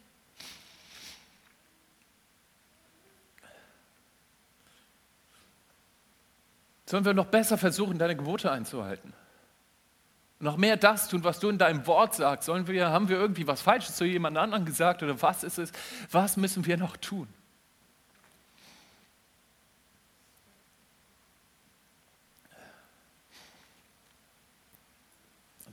Sollen 6.88 7.06
wir 7.06 7.14
noch 7.14 7.28
besser 7.28 7.58
versuchen, 7.58 7.98
deine 8.00 8.18
Gebote 8.18 8.52
einzuhalten? 8.52 9.14
noch 10.42 10.56
mehr 10.56 10.78
das 10.78 11.10
tun, 11.10 11.26
was 11.26 11.40
du 11.40 11.50
in 11.50 11.58
deinem 11.58 11.86
Wort 11.86 12.16
sagst? 12.16 12.46
Sollen 12.46 12.66
wir, 12.68 12.90
haben 12.90 13.10
wir 13.10 13.18
irgendwie 13.18 13.46
was 13.46 13.62
Falsches 13.62 13.96
zu 13.96 14.06
jemand 14.06 14.38
anderem 14.38 14.64
gesagt 14.64 15.04
oder 15.04 15.22
was 15.22 15.44
ist 15.44 15.58
es? 15.58 15.74
Was 16.12 16.38
müssen 16.38 16.66
wir 16.66 16.78
noch 16.78 16.96
tun? 16.96 17.28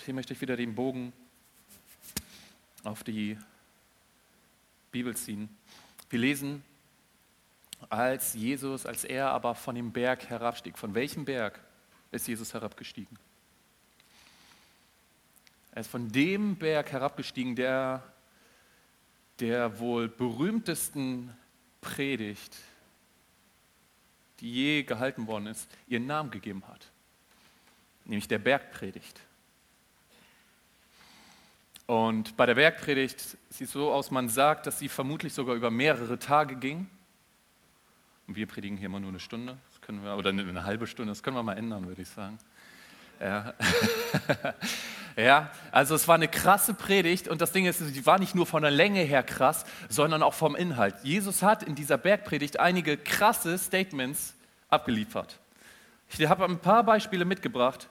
Hier 0.07 0.15
möchte 0.15 0.33
ich 0.33 0.41
wieder 0.41 0.57
den 0.57 0.75
Bogen 0.75 1.13
auf 2.85 3.03
die 3.03 3.37
Bibel 4.93 5.17
ziehen. 5.17 5.49
Wir 6.09 6.21
lesen, 6.21 6.63
als 7.91 8.35
Jesus, 8.35 8.87
als 8.87 9.05
er 9.05 9.31
aber 9.31 9.55
von 9.55 9.75
dem 9.75 9.93
Berg 9.93 10.31
herabstieg. 10.31 10.79
Von 10.79 10.95
welchem 10.95 11.25
Berg 11.25 11.61
ist 12.13 12.29
Jesus 12.29 12.55
herabgestiegen? 12.55 13.19
Er 15.73 15.81
ist 15.81 15.91
von 15.91 16.11
dem 16.11 16.57
Berg 16.57 16.93
herabgestiegen, 16.93 17.57
der 17.57 18.03
der 19.41 19.79
wohl 19.79 20.09
berühmtesten 20.09 21.37
Predigt, 21.81 22.57
die 24.41 24.51
je 24.51 24.83
gehalten 24.85 25.27
worden 25.27 25.49
ist, 25.49 25.69
ihren 25.89 26.07
Namen 26.07 26.31
gegeben 26.31 26.67
hat, 26.69 26.91
nämlich 28.05 28.29
der 28.29 28.39
Bergpredigt. 28.39 29.21
Und 31.87 32.37
bei 32.37 32.47
der 32.47 32.57
Bergpredigt 32.57 33.21
sieht 33.49 33.69
es 33.69 33.73
so 33.73 33.93
aus, 33.93 34.11
man 34.11 34.29
sagt, 34.29 34.67
dass 34.67 34.79
sie 34.79 34.89
vermutlich 34.89 35.33
sogar 35.33 35.55
über 35.55 35.71
mehrere 35.71 36.19
Tage 36.19 36.57
ging. 36.57 36.89
Und 38.27 38.35
wir 38.35 38.47
predigen 38.47 38.77
hier 38.77 38.87
immer 38.87 38.99
nur 38.99 39.11
eine 39.11 39.21
Stunde, 39.21 39.57
das 39.71 39.81
können 39.81 40.03
wir, 40.03 40.17
oder 40.17 40.31
eine 40.31 40.65
halbe 40.65 40.89
Stunde, 40.89 41.13
das 41.13 41.23
können 41.23 41.37
wir 41.37 41.45
mal 41.45 41.57
ändern, 41.57 41.87
würde 41.87 42.03
ich 42.03 42.09
sagen. 42.09 42.39
Ja. 43.21 43.55
ja, 45.17 45.51
also 45.71 45.95
es 45.95 46.09
war 46.09 46.17
eine 46.17 46.29
krasse 46.29 46.75
Predigt 46.75 47.29
und 47.29 47.41
das 47.41 47.53
Ding 47.53 47.67
ist, 47.67 47.81
die 47.81 48.05
war 48.05 48.19
nicht 48.19 48.35
nur 48.35 48.47
von 48.47 48.63
der 48.63 48.73
Länge 48.73 49.01
her 49.01 49.23
krass, 49.23 49.65
sondern 49.89 50.25
auch 50.25 50.35
vom 50.35 50.57
Inhalt. 50.57 50.97
Jesus 51.05 51.43
hat 51.43 51.63
in 51.63 51.77
dieser 51.77 51.99
Bergpredigt 51.99 52.59
einige 52.59 52.97
krasse 52.97 53.57
Statements 53.59 54.35
abgeliefert. 54.69 55.39
Ich 56.09 56.27
habe 56.27 56.45
ein 56.45 56.59
paar 56.59 56.83
Beispiele 56.85 57.25
mitgebracht. 57.25 57.89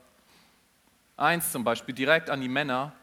Eins 1.17 1.51
zum 1.51 1.63
Beispiel 1.63 1.95
direkt 1.95 2.29
an 2.29 2.41
die 2.41 2.49
Männer. 2.49 2.93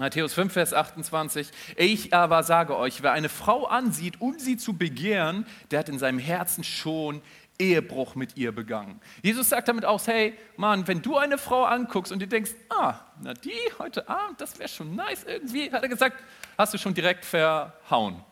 Matthäus 0.00 0.32
5, 0.32 0.50
Vers 0.50 0.72
28. 0.72 1.50
Ich 1.76 2.14
aber 2.14 2.42
sage 2.42 2.74
euch, 2.74 3.02
wer 3.02 3.12
eine 3.12 3.28
Frau 3.28 3.66
ansieht, 3.66 4.18
um 4.18 4.38
sie 4.38 4.56
zu 4.56 4.72
begehren, 4.72 5.44
der 5.70 5.80
hat 5.80 5.90
in 5.90 5.98
seinem 5.98 6.18
Herzen 6.18 6.64
schon 6.64 7.20
Ehebruch 7.58 8.14
mit 8.14 8.38
ihr 8.38 8.52
begangen. 8.52 8.98
Jesus 9.22 9.50
sagt 9.50 9.68
damit 9.68 9.84
aus, 9.84 10.06
hey, 10.06 10.32
Mann, 10.56 10.88
wenn 10.88 11.02
du 11.02 11.18
eine 11.18 11.36
Frau 11.36 11.64
anguckst 11.64 12.12
und 12.12 12.20
dir 12.20 12.28
denkst, 12.28 12.52
ah, 12.70 12.94
na 13.20 13.34
die 13.34 13.52
heute 13.78 14.08
Abend, 14.08 14.40
das 14.40 14.58
wäre 14.58 14.70
schon 14.70 14.96
nice 14.96 15.24
irgendwie, 15.24 15.70
hat 15.70 15.82
er 15.82 15.90
gesagt, 15.90 16.24
hast 16.56 16.72
du 16.72 16.78
schon 16.78 16.94
direkt 16.94 17.26
verhauen. 17.26 18.24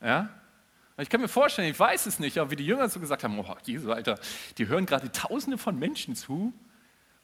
Ja? 0.00 0.30
Ich 0.96 1.10
kann 1.10 1.20
mir 1.20 1.28
vorstellen, 1.28 1.70
ich 1.70 1.78
weiß 1.78 2.06
es 2.06 2.18
nicht, 2.18 2.38
aber 2.38 2.50
wie 2.50 2.56
die 2.56 2.64
Jünger 2.64 2.88
so 2.88 2.98
gesagt 2.98 3.24
haben, 3.24 3.38
oh, 3.38 3.56
Jesus, 3.64 3.90
Alter, 3.90 4.18
die 4.56 4.68
hören 4.68 4.86
gerade 4.86 5.12
tausende 5.12 5.58
von 5.58 5.78
Menschen 5.78 6.16
zu 6.16 6.54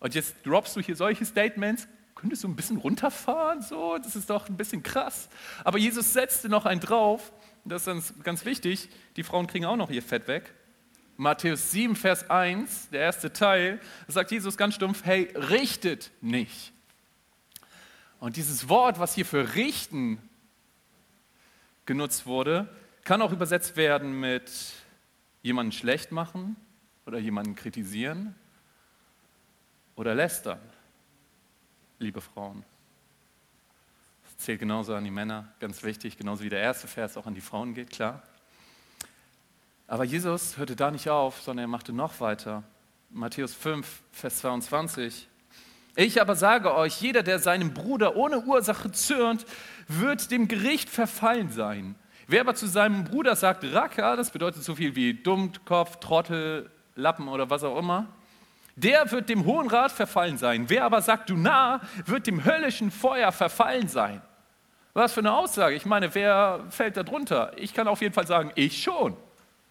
und 0.01 0.15
jetzt 0.15 0.37
droppst 0.45 0.77
du 0.77 0.81
hier 0.83 0.97
solche 0.97 1.25
Statements, 1.25 1.89
könntest 2.15 2.45
du 2.45 2.49
ein 2.49 2.57
bisschen 2.57 2.77
runterfahren, 2.77 3.63
so, 3.63 3.99
das 3.99 4.17
ist 4.17 4.31
doch 4.31 4.49
ein 4.49 4.57
bisschen 4.57 4.83
krass. 4.83 5.29
Aber 5.65 5.79
Jesus 5.79 6.13
setzte 6.13 6.49
noch 6.49 6.67
einen 6.67 6.81
drauf, 6.81 7.33
das 7.65 7.87
ist 7.87 8.23
ganz 8.25 8.45
wichtig, 8.45 8.89
die 9.17 9.23
Frauen 9.23 9.47
kriegen 9.47 9.65
auch 9.65 9.77
noch 9.77 9.91
ihr 9.91 10.03
Fett 10.03 10.29
weg. 10.29 10.55
Matthäus 11.17 11.71
7, 11.71 11.97
Vers 11.97 12.31
1, 12.31 12.91
der 12.91 13.03
erste 13.03 13.33
Teil, 13.33 13.81
sagt 14.09 14.31
Jesus 14.31 14.57
ganz 14.57 14.75
stumpf, 14.75 15.05
hey, 15.05 15.31
richtet 15.35 16.11
nicht. 16.23 16.73
Und 18.21 18.37
dieses 18.37 18.69
Wort, 18.69 18.99
was 18.99 19.15
hier 19.15 19.27
für 19.27 19.55
richten 19.55 20.19
genutzt 21.85 22.27
wurde, 22.27 22.69
kann 23.05 23.23
auch 23.23 23.33
übersetzt 23.33 23.77
werden 23.77 24.19
mit 24.19 24.51
jemanden 25.43 25.73
schlecht 25.73 26.13
machen 26.13 26.57
oder 27.07 27.19
jemanden 27.19 27.55
kritisieren 27.55 28.35
oder 29.97 30.15
lästern, 30.15 30.61
liebe 32.01 32.21
Frauen. 32.21 32.65
Das 34.25 34.39
zählt 34.39 34.59
genauso 34.59 34.95
an 34.95 35.05
die 35.05 35.11
Männer, 35.11 35.53
ganz 35.61 35.83
wichtig, 35.83 36.17
genauso 36.17 36.43
wie 36.43 36.49
der 36.49 36.61
erste 36.61 36.89
Vers 36.89 37.17
auch 37.17 37.27
an 37.27 37.35
die 37.35 37.43
Frauen 37.43 37.75
geht, 37.75 37.91
klar. 37.91 38.23
Aber 39.87 40.05
Jesus 40.05 40.57
hörte 40.57 40.77
da 40.77 40.91
nicht 40.91 41.11
auf, 41.11 41.43
sondern 41.43 41.65
er 41.65 41.69
machte 41.69 41.93
noch 41.93 42.21
weiter. 42.21 42.63
Matthäus 43.11 43.55
5, 43.55 44.03
Vers 44.13 44.39
22. 44.39 45.29
Ich 45.95 46.21
aber 46.21 46.37
sage 46.37 46.75
euch, 46.75 47.01
jeder, 47.03 47.23
der 47.23 47.39
seinem 47.39 47.75
Bruder 47.75 48.17
ohne 48.17 48.41
Ursache 48.41 48.91
zürnt, 48.93 49.45
wird 49.87 50.31
dem 50.31 50.49
Gericht 50.49 50.89
verfallen 50.89 51.51
sein. 51.51 51.97
Wer 52.27 52.43
aber 52.43 52.55
zu 52.55 52.67
seinem 52.67 53.05
Bruder 53.05 53.37
sagt, 53.37 53.65
Racker, 53.65 54.17
das 54.17 54.31
bedeutet 54.31 54.63
so 54.63 54.77
viel 54.77 54.95
wie 54.95 55.15
Dummkopf, 55.15 55.97
Trottel, 55.97 56.71
Lappen 56.95 57.29
oder 57.29 57.51
was 57.51 57.63
auch 57.65 57.77
immer, 57.77 58.07
der 58.83 59.11
wird 59.11 59.29
dem 59.29 59.45
Hohen 59.45 59.69
Rat 59.69 59.93
verfallen 59.93 60.39
sein. 60.39 60.65
Wer 60.69 60.85
aber 60.85 61.03
sagt, 61.03 61.31
du 61.31 61.37
Narr, 61.37 61.81
wird 62.07 62.27
dem 62.27 62.45
höllischen 62.45 62.91
Feuer 62.91 63.33
verfallen 63.33 63.89
sein. 63.89 64.23
Was 64.93 65.13
für 65.13 65.21
eine 65.21 65.33
Aussage. 65.33 65.77
Ich 65.77 65.87
meine, 65.87 66.15
wer 66.15 66.65
fällt 66.71 66.97
da 66.97 67.03
drunter? 67.03 67.53
Ich 67.57 67.75
kann 67.75 67.87
auf 67.87 68.01
jeden 68.01 68.15
Fall 68.15 68.27
sagen, 68.27 68.51
ich 68.55 68.83
schon. 68.83 69.17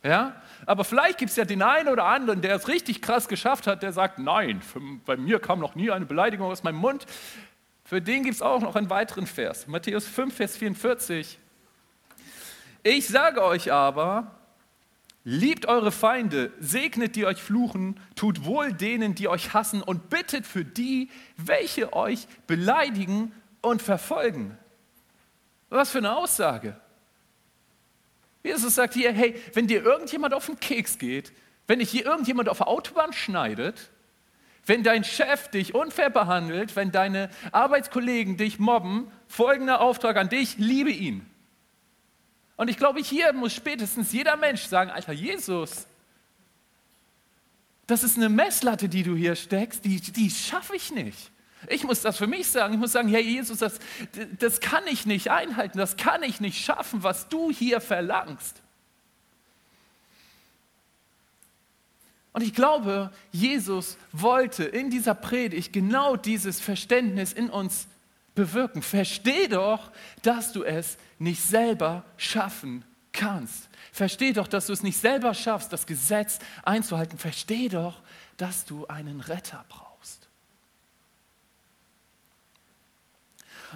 Ja? 0.04 0.42
Aber 0.66 0.84
vielleicht 0.84 1.18
gibt 1.18 1.32
es 1.32 1.36
ja 1.36 1.46
den 1.46 1.62
einen 1.62 1.90
oder 1.90 2.06
anderen, 2.06 2.42
der 2.42 2.56
es 2.56 2.68
richtig 2.68 3.02
krass 3.02 3.28
geschafft 3.28 3.68
hat, 3.68 3.84
der 3.84 3.92
sagt, 3.92 4.20
nein, 4.20 4.62
für, 4.62 4.80
bei 5.06 5.18
mir 5.18 5.40
kam 5.40 5.60
noch 5.60 5.76
nie 5.76 5.92
eine 5.92 6.06
Beleidigung 6.06 6.50
aus 6.50 6.64
meinem 6.64 6.78
Mund. 6.78 7.06
Für 7.84 8.02
den 8.02 8.24
gibt 8.24 8.36
es 8.36 8.42
auch 8.42 8.62
noch 8.62 8.76
einen 8.76 8.90
weiteren 8.90 9.26
Vers. 9.26 9.68
Matthäus 9.68 10.08
5, 10.08 10.36
Vers 10.36 10.58
44. 10.58 11.40
Ich 12.84 13.08
sage 13.08 13.44
euch 13.44 13.74
aber, 13.74 14.39
liebt 15.24 15.66
eure 15.66 15.92
Feinde, 15.92 16.52
segnet 16.60 17.16
die 17.16 17.26
euch 17.26 17.42
fluchen, 17.42 18.00
tut 18.16 18.46
wohl 18.46 18.74
denen, 18.74 19.16
die 19.16 19.28
euch 19.28 19.54
hassen 19.54 19.82
und 19.82 20.10
bittet 20.10 20.46
für 20.46 20.66
die, 20.66 21.10
welche 21.38 21.94
euch 21.94 22.28
beleidigen 22.48 23.32
und 23.62 23.82
verfolgen. 23.82 24.58
Was 25.70 25.92
für 25.92 26.00
eine 26.00 26.16
Aussage. 26.16 26.80
Jesus 28.44 28.76
sagt 28.76 28.94
hier, 28.94 29.12
hey, 29.12 29.36
wenn 29.54 29.68
dir 29.68 29.84
irgendjemand 29.84 30.34
auf 30.34 30.46
den 30.46 30.60
Keks 30.60 30.98
geht, 30.98 31.34
wenn 31.68 31.80
dich 31.80 31.92
hier 31.92 32.06
irgendjemand 32.06 32.50
auf 32.50 32.58
der 32.58 32.68
Autobahn 32.68 33.14
schneidet, 33.14 33.92
wenn 34.66 34.84
dein 34.84 35.04
Chef 35.04 35.50
dich 35.50 35.76
unfair 35.76 36.10
behandelt, 36.10 36.76
wenn 36.76 36.92
deine 36.92 37.30
Arbeitskollegen 37.52 38.38
dich 38.38 38.60
mobben, 38.60 39.12
folgender 39.28 39.82
Auftrag 39.82 40.18
an 40.18 40.30
dich, 40.30 40.58
liebe 40.58 40.92
ihn. 40.92 41.29
Und 42.60 42.68
ich 42.68 42.76
glaube, 42.76 43.00
hier 43.00 43.32
muss 43.32 43.54
spätestens 43.54 44.12
jeder 44.12 44.36
Mensch 44.36 44.64
sagen, 44.64 44.92
Alter, 44.92 45.14
Jesus, 45.14 45.88
das 47.88 48.04
ist 48.04 48.18
eine 48.18 48.28
Messlatte, 48.28 48.90
die 48.90 49.04
du 49.04 49.16
hier 49.16 49.38
steckst, 49.38 49.86
die, 49.86 50.02
die 50.02 50.30
schaffe 50.30 50.76
ich 50.76 50.92
nicht. 50.92 51.32
Ich 51.70 51.86
muss 51.86 52.02
das 52.02 52.18
für 52.18 52.28
mich 52.28 52.48
sagen. 52.48 52.74
Ich 52.74 52.80
muss 52.82 52.92
sagen, 52.92 53.08
Herr 53.08 53.22
Jesus, 53.22 53.60
das, 53.60 53.80
das 54.40 54.60
kann 54.60 54.86
ich 54.88 55.06
nicht 55.06 55.32
einhalten, 55.32 55.78
das 55.78 55.96
kann 55.96 56.22
ich 56.22 56.42
nicht 56.42 56.62
schaffen, 56.62 57.02
was 57.02 57.30
du 57.30 57.50
hier 57.50 57.80
verlangst. 57.80 58.62
Und 62.34 62.42
ich 62.42 62.54
glaube, 62.54 63.14
Jesus 63.32 63.96
wollte 64.12 64.66
in 64.66 64.90
dieser 64.90 65.16
Predigt 65.16 65.72
genau 65.72 66.18
dieses 66.18 66.60
Verständnis 66.60 67.32
in 67.32 67.50
uns 67.50 67.88
bewirken. 68.36 68.82
Versteh 68.82 69.48
doch, 69.48 69.92
dass 70.24 70.52
du 70.52 70.66
es 70.66 70.98
nicht 71.20 71.44
selber 71.44 72.04
schaffen 72.18 72.84
kannst. 73.12 73.70
Versteh 73.92 74.34
doch, 74.34 74.48
dass 74.48 74.68
du 74.68 74.74
es 74.74 74.84
nicht 74.84 74.98
selber 74.98 75.34
schaffst, 75.34 75.74
das 75.74 75.86
Gesetz 75.86 76.40
einzuhalten. 76.64 77.18
Versteh 77.18 77.70
doch, 77.70 78.02
dass 78.38 78.66
du 78.66 78.88
einen 78.88 79.20
Retter 79.20 79.66
brauchst. 79.68 80.30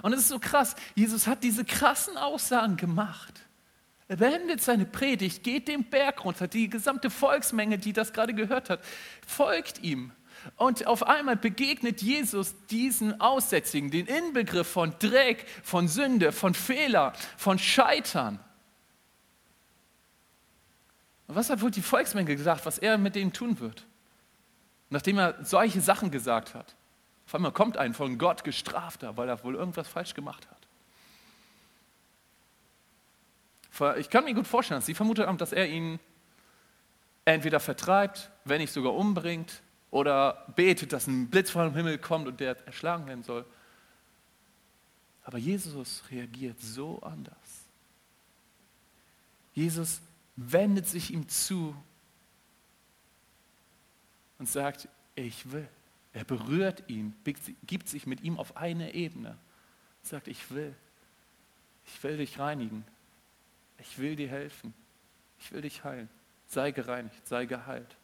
Und 0.01 0.13
es 0.13 0.21
ist 0.21 0.29
so 0.29 0.39
krass, 0.39 0.75
Jesus 0.95 1.27
hat 1.27 1.43
diese 1.43 1.65
krassen 1.65 2.17
Aussagen 2.17 2.77
gemacht. 2.77 3.41
Er 4.08 4.17
beendet 4.17 4.62
seine 4.62 4.86
Predigt, 4.86 5.43
geht 5.43 5.67
den 5.67 5.89
Berg 5.89 6.25
runter, 6.25 6.47
die 6.47 6.69
gesamte 6.69 7.10
Volksmenge, 7.10 7.77
die 7.77 7.93
das 7.93 8.13
gerade 8.13 8.34
gehört 8.34 8.69
hat, 8.69 8.84
folgt 9.25 9.82
ihm. 9.84 10.12
Und 10.58 10.86
auf 10.88 11.03
einmal 11.03 11.36
begegnet 11.36 12.01
Jesus 12.01 12.53
diesen 12.67 13.19
Aussätzigen, 13.21 13.91
den 13.91 14.08
Inbegriff 14.08 14.67
von 14.67 14.93
Dreck, 14.99 15.45
von 15.63 15.88
Sünde, 15.88 16.32
von 16.32 16.53
Fehler, 16.53 17.13
von 17.38 17.58
Scheitern. 17.60 18.39
Und 21.27 21.36
was 21.36 21.49
hat 21.49 21.62
wohl 21.62 21.71
die 21.71 21.82
Volksmenge 21.82 22.36
gesagt, 22.36 22.65
was 22.65 22.77
er 22.77 22.97
mit 22.97 23.15
denen 23.15 23.34
tun 23.34 23.60
wird? 23.60 23.86
Nachdem 24.89 25.17
er 25.17 25.43
solche 25.43 25.82
Sachen 25.82 26.12
gesagt 26.12 26.53
hat. 26.53 26.75
Auf 27.25 27.36
einmal 27.36 27.51
kommt 27.51 27.77
ein 27.77 27.93
von 27.93 28.17
Gott 28.17 28.43
gestrafter, 28.43 29.17
weil 29.17 29.29
er 29.29 29.43
wohl 29.43 29.56
irgendwas 29.56 29.88
falsch 29.88 30.13
gemacht 30.13 30.47
hat. 30.49 30.58
Ich 33.97 34.10
kann 34.10 34.23
mir 34.25 34.36
gut 34.36 34.45
vorstellen, 34.45 34.79
dass 34.79 34.86
sie 34.86 34.93
vermutet 34.93 35.25
haben, 35.25 35.39
dass 35.39 35.51
er 35.51 35.67
ihn 35.67 35.99
entweder 37.25 37.60
vertreibt, 37.60 38.29
wenn 38.45 38.62
nicht 38.62 38.71
sogar 38.71 38.93
umbringt, 38.93 39.63
oder 39.93 40.47
betet, 40.56 40.91
dass 40.91 41.06
ein 41.06 41.29
Blitz 41.29 41.51
vom 41.51 41.71
Himmel 41.75 41.99
kommt 41.99 42.27
und 42.27 42.39
der 42.39 42.58
erschlagen 42.65 43.06
werden 43.06 43.21
soll. 43.21 43.45
Aber 45.23 45.38
Jesus 45.38 46.03
reagiert 46.10 46.60
so 46.60 46.99
anders. 47.03 47.38
Jesus 49.53 50.01
wendet 50.36 50.88
sich 50.88 51.13
ihm 51.13 51.29
zu 51.29 51.75
und 54.39 54.49
sagt, 54.49 54.88
ich 55.13 55.51
will. 55.51 55.69
Er 56.12 56.23
berührt 56.23 56.89
ihn, 56.89 57.13
gibt 57.67 57.88
sich 57.88 58.08
mit 58.08 58.21
ihm 58.21 58.39
auf 58.39 58.58
eine 58.58 58.95
Ebene. 58.95 59.38
Sagt, 60.01 60.27
ich 60.27 60.49
will. 60.49 60.73
Ich 61.86 62.01
will 62.03 62.17
dich 62.17 62.39
reinigen. 62.39 62.84
Ich 63.77 63.99
will 63.99 64.15
dir 64.15 64.27
helfen. 64.27 64.73
Ich 65.39 65.51
will 65.51 65.62
dich 65.62 65.84
heilen. 65.84 66.10
Sei 66.47 66.71
gereinigt, 66.71 67.27
sei 67.27 67.45
geheilt. 67.45 67.95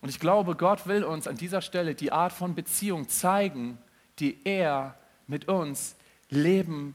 Und 0.00 0.08
ich 0.08 0.20
glaube, 0.20 0.54
Gott 0.54 0.86
will 0.86 1.04
uns 1.04 1.26
an 1.26 1.36
dieser 1.36 1.60
Stelle 1.60 1.94
die 1.94 2.12
Art 2.12 2.32
von 2.32 2.54
Beziehung 2.54 3.08
zeigen, 3.08 3.78
die 4.18 4.38
er 4.44 4.96
mit 5.26 5.48
uns 5.48 5.96
leben 6.30 6.94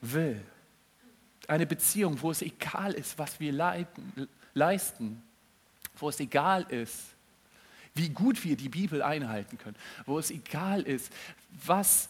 will. 0.00 0.40
Eine 1.48 1.66
Beziehung, 1.66 2.20
wo 2.22 2.30
es 2.30 2.42
egal 2.42 2.92
ist, 2.94 3.18
was 3.18 3.38
wir 3.38 3.52
leiten, 3.52 4.28
leisten, 4.54 5.22
wo 5.96 6.08
es 6.08 6.18
egal 6.20 6.62
ist, 6.70 7.04
wie 7.94 8.08
gut 8.08 8.44
wir 8.44 8.56
die 8.56 8.68
Bibel 8.68 9.02
einhalten 9.02 9.56
können, 9.58 9.76
wo 10.04 10.18
es 10.18 10.30
egal 10.30 10.82
ist, 10.82 11.12
was, 11.64 12.08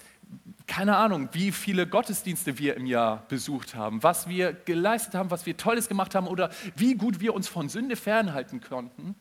keine 0.67 0.97
Ahnung, 0.97 1.29
wie 1.33 1.53
viele 1.53 1.87
Gottesdienste 1.87 2.59
wir 2.59 2.77
im 2.77 2.87
Jahr 2.87 3.25
besucht 3.29 3.75
haben, 3.75 4.03
was 4.03 4.29
wir 4.29 4.53
geleistet 4.53 5.15
haben, 5.15 5.31
was 5.31 5.47
wir 5.47 5.57
Tolles 5.57 5.89
gemacht 5.89 6.15
haben 6.15 6.27
oder 6.27 6.51
wie 6.75 6.95
gut 6.95 7.21
wir 7.21 7.35
uns 7.35 7.47
von 7.47 7.69
Sünde 7.69 7.95
fernhalten 7.95 8.61
konnten 8.61 9.15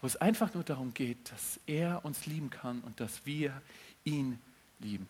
wo 0.00 0.06
es 0.06 0.16
einfach 0.16 0.54
nur 0.54 0.64
darum 0.64 0.94
geht, 0.94 1.30
dass 1.32 1.60
er 1.66 2.04
uns 2.04 2.26
lieben 2.26 2.50
kann 2.50 2.80
und 2.80 3.00
dass 3.00 3.24
wir 3.26 3.60
ihn 4.04 4.38
lieben. 4.78 5.08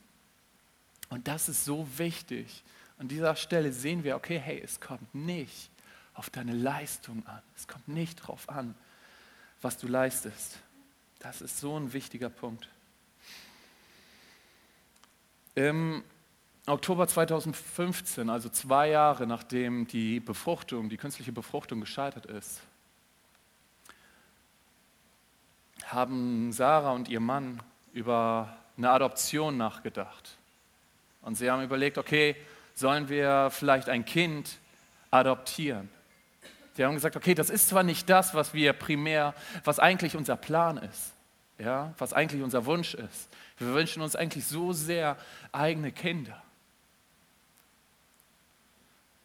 Und 1.11 1.29
das 1.29 1.49
ist 1.49 1.65
so 1.65 1.87
wichtig. 1.97 2.63
An 2.99 3.09
dieser 3.09 3.37
Stelle 3.37 3.73
sehen 3.73 4.05
wir, 4.05 4.17
okay, 4.17 4.39
hey, 4.39 4.61
es 4.63 4.81
kommt 4.81 5.15
nicht 5.15 5.71
auf 6.15 6.31
deine 6.31 6.53
Leistung 6.53 7.25
an. 7.27 7.43
Es 7.57 7.69
kommt 7.69 7.89
nicht 7.89 8.21
darauf 8.21 8.49
an, 8.49 8.75
was 9.63 9.79
du 9.79 9.87
leistest. 9.87 10.59
Das 11.21 11.41
ist 11.41 11.59
so 11.59 11.79
ein 11.79 11.93
wichtiger 11.93 12.31
Punkt. 12.31 12.69
Im 15.55 16.03
Oktober 16.67 17.09
2015, 17.09 18.29
also 18.29 18.49
zwei 18.49 18.91
Jahre 18.91 19.27
nachdem 19.27 19.87
die 19.87 20.21
Befruchtung, 20.21 20.89
die 20.89 20.97
künstliche 20.97 21.33
Befruchtung 21.33 21.81
gescheitert 21.81 22.27
ist, 22.27 22.61
haben 25.93 26.53
Sarah 26.53 26.93
und 26.93 27.09
ihr 27.09 27.21
Mann 27.21 27.61
über 27.93 28.57
eine 28.77 28.91
Adoption 28.91 29.57
nachgedacht. 29.57 30.39
Und 31.23 31.35
sie 31.35 31.51
haben 31.51 31.63
überlegt, 31.63 31.99
okay, 31.99 32.37
sollen 32.75 33.09
wir 33.09 33.51
vielleicht 33.51 33.89
ein 33.89 34.05
Kind 34.05 34.59
adoptieren? 35.11 35.89
Sie 36.75 36.85
haben 36.85 36.95
gesagt, 36.95 37.17
okay, 37.17 37.35
das 37.35 37.51
ist 37.51 37.69
zwar 37.69 37.83
nicht 37.83 38.09
das, 38.09 38.35
was 38.35 38.55
wir 38.55 38.73
primär, 38.73 39.35
was 39.65 39.81
eigentlich 39.81 40.17
unser 40.17 40.37
Plan 40.37 40.77
ist, 40.77 41.13
ja, 41.59 41.93
was 41.99 42.13
eigentlich 42.13 42.43
unser 42.43 42.67
Wunsch 42.67 42.95
ist. 42.95 43.29
Wir 43.57 43.75
wünschen 43.75 44.01
uns 44.01 44.15
eigentlich 44.15 44.47
so 44.47 44.73
sehr 44.73 45.17
eigene 45.51 45.91
Kinder. 45.91 46.41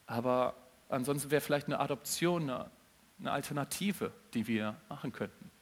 Aber 0.07 0.55
ansonsten 0.89 1.29
wäre 1.29 1.41
vielleicht 1.41 1.67
eine 1.67 1.79
Adoption 1.79 2.49
eine, 2.49 2.71
eine 3.19 3.31
Alternative, 3.31 4.11
die 4.33 4.47
wir 4.47 4.75
machen 4.89 5.11
könnten. 5.11 5.52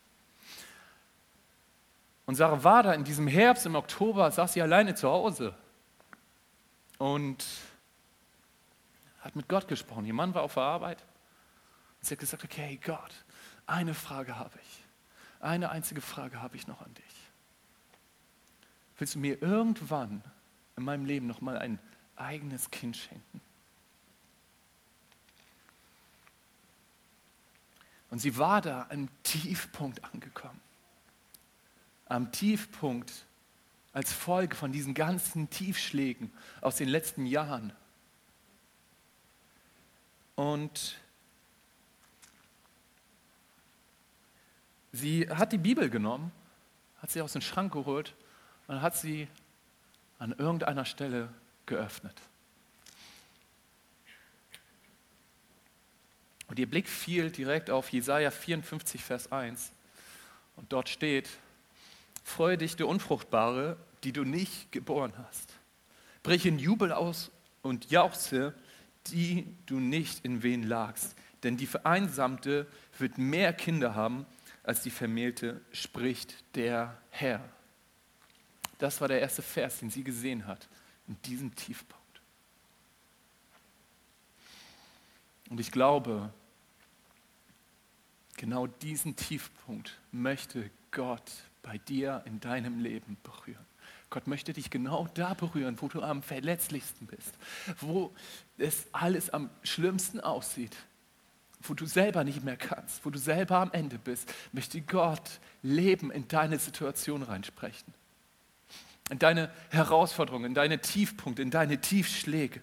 Und 2.31 2.35
Sarah 2.35 2.63
war 2.63 2.81
da 2.81 2.93
in 2.93 3.03
diesem 3.03 3.27
Herbst, 3.27 3.65
im 3.65 3.75
Oktober, 3.75 4.31
saß 4.31 4.53
sie 4.53 4.61
alleine 4.61 4.95
zu 4.95 5.09
Hause 5.09 5.53
und 6.97 7.45
hat 9.19 9.35
mit 9.35 9.49
Gott 9.49 9.67
gesprochen. 9.67 10.05
Ihr 10.05 10.13
Mann 10.13 10.33
war 10.33 10.43
auf 10.43 10.53
der 10.53 10.63
Arbeit. 10.63 11.01
Und 11.01 12.05
sie 12.05 12.13
hat 12.13 12.19
gesagt, 12.19 12.45
okay, 12.45 12.79
Gott, 12.85 13.11
eine 13.67 13.93
Frage 13.93 14.37
habe 14.37 14.57
ich. 14.63 14.85
Eine 15.41 15.71
einzige 15.71 15.99
Frage 15.99 16.41
habe 16.41 16.55
ich 16.55 16.67
noch 16.67 16.81
an 16.81 16.93
dich. 16.93 17.15
Willst 18.97 19.15
du 19.15 19.19
mir 19.19 19.41
irgendwann 19.41 20.23
in 20.77 20.85
meinem 20.85 21.03
Leben 21.03 21.27
noch 21.27 21.41
mal 21.41 21.57
ein 21.57 21.79
eigenes 22.15 22.71
Kind 22.71 22.95
schenken? 22.95 23.41
Und 28.09 28.19
sie 28.19 28.37
war 28.37 28.61
da 28.61 28.87
am 28.89 29.09
Tiefpunkt 29.23 30.05
angekommen 30.05 30.61
am 32.11 32.31
Tiefpunkt 32.31 33.11
als 33.93 34.11
Folge 34.11 34.55
von 34.55 34.71
diesen 34.71 34.93
ganzen 34.93 35.49
Tiefschlägen 35.49 36.31
aus 36.59 36.75
den 36.75 36.89
letzten 36.89 37.25
Jahren. 37.25 37.73
Und 40.35 40.97
sie 44.91 45.29
hat 45.29 45.51
die 45.51 45.57
Bibel 45.57 45.89
genommen, 45.89 46.31
hat 47.01 47.11
sie 47.11 47.21
aus 47.21 47.33
dem 47.33 47.41
Schrank 47.41 47.73
geholt 47.73 48.13
und 48.67 48.81
hat 48.81 48.97
sie 48.97 49.27
an 50.19 50.33
irgendeiner 50.33 50.85
Stelle 50.85 51.33
geöffnet. 51.65 52.19
Und 56.47 56.59
ihr 56.59 56.69
Blick 56.69 56.89
fiel 56.89 57.31
direkt 57.31 57.69
auf 57.69 57.89
Jesaja 57.89 58.31
54, 58.31 59.01
Vers 59.01 59.31
1. 59.31 59.71
Und 60.57 60.73
dort 60.73 60.89
steht, 60.89 61.29
Freue 62.23 62.57
dich, 62.57 62.75
du 62.75 62.87
Unfruchtbare, 62.87 63.77
die 64.03 64.13
du 64.13 64.23
nicht 64.23 64.71
geboren 64.71 65.13
hast. 65.17 65.53
Brich 66.23 66.45
in 66.45 66.59
Jubel 66.59 66.91
aus 66.91 67.31
und 67.61 67.89
jauchze, 67.91 68.55
die 69.07 69.47
du 69.65 69.79
nicht 69.79 70.23
in 70.23 70.43
wen 70.43 70.63
lagst. 70.63 71.15
Denn 71.43 71.57
die 71.57 71.65
Vereinsamte 71.65 72.67
wird 72.99 73.17
mehr 73.17 73.53
Kinder 73.53 73.95
haben 73.95 74.25
als 74.63 74.81
die 74.81 74.91
Vermählte, 74.91 75.61
spricht 75.71 76.35
der 76.55 76.97
Herr. 77.09 77.41
Das 78.77 79.01
war 79.01 79.07
der 79.07 79.21
erste 79.21 79.41
Vers, 79.41 79.79
den 79.79 79.89
sie 79.89 80.03
gesehen 80.03 80.45
hat, 80.45 80.67
in 81.07 81.19
diesem 81.23 81.53
Tiefpunkt. 81.55 82.01
Und 85.49 85.59
ich 85.59 85.71
glaube, 85.71 86.31
genau 88.37 88.67
diesen 88.67 89.15
Tiefpunkt 89.15 89.99
möchte 90.11 90.69
Gott 90.91 91.31
bei 91.63 91.77
dir 91.77 92.23
in 92.25 92.39
deinem 92.39 92.79
Leben 92.79 93.17
berühren. 93.23 93.65
Gott 94.09 94.27
möchte 94.27 94.51
dich 94.51 94.69
genau 94.69 95.07
da 95.13 95.33
berühren, 95.33 95.77
wo 95.79 95.87
du 95.87 96.01
am 96.01 96.21
verletzlichsten 96.21 97.07
bist, 97.07 97.33
wo 97.79 98.13
es 98.57 98.87
alles 98.91 99.29
am 99.29 99.49
schlimmsten 99.63 100.19
aussieht, 100.19 100.75
wo 101.61 101.73
du 101.73 101.85
selber 101.85 102.23
nicht 102.23 102.43
mehr 102.43 102.57
kannst, 102.57 103.05
wo 103.05 103.09
du 103.09 103.17
selber 103.17 103.57
am 103.57 103.71
Ende 103.71 103.97
bist, 103.97 104.33
möchte 104.51 104.81
Gott 104.81 105.39
Leben 105.63 106.11
in 106.11 106.27
deine 106.27 106.59
Situation 106.59 107.23
reinsprechen. 107.23 107.93
In 109.09 109.19
deine 109.19 109.49
Herausforderungen, 109.69 110.45
in 110.45 110.53
deine 110.53 110.79
Tiefpunkte, 110.79 111.41
in 111.41 111.51
deine 111.51 111.79
Tiefschläge. 111.79 112.61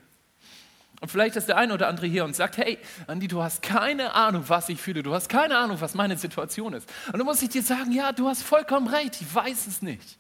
Und 1.01 1.11
vielleicht 1.11 1.37
ist 1.37 1.49
der 1.49 1.57
eine 1.57 1.75
oder 1.75 1.87
andere 1.89 2.07
hier 2.07 2.25
und 2.25 2.35
sagt, 2.35 2.57
hey, 2.57 2.79
Andi, 3.07 3.29
du 3.29 3.43
hast 3.43 3.63
keine 3.63 4.15
Ahnung, 4.15 4.45
was 4.49 4.69
ich 4.69 4.81
fühle. 4.81 5.03
Du 5.03 5.15
hast 5.15 5.29
keine 5.29 5.57
Ahnung, 5.57 5.81
was 5.81 5.95
meine 5.95 6.17
Situation 6.17 6.73
ist. 6.73 6.89
Und 7.07 7.19
dann 7.19 7.25
muss 7.25 7.41
ich 7.41 7.51
dir 7.51 7.63
sagen, 7.63 7.93
ja, 7.93 8.11
du 8.13 8.29
hast 8.29 8.43
vollkommen 8.43 8.89
recht. 8.89 9.21
Ich 9.21 9.33
weiß 9.33 9.69
es 9.69 9.81
nicht. 9.81 10.19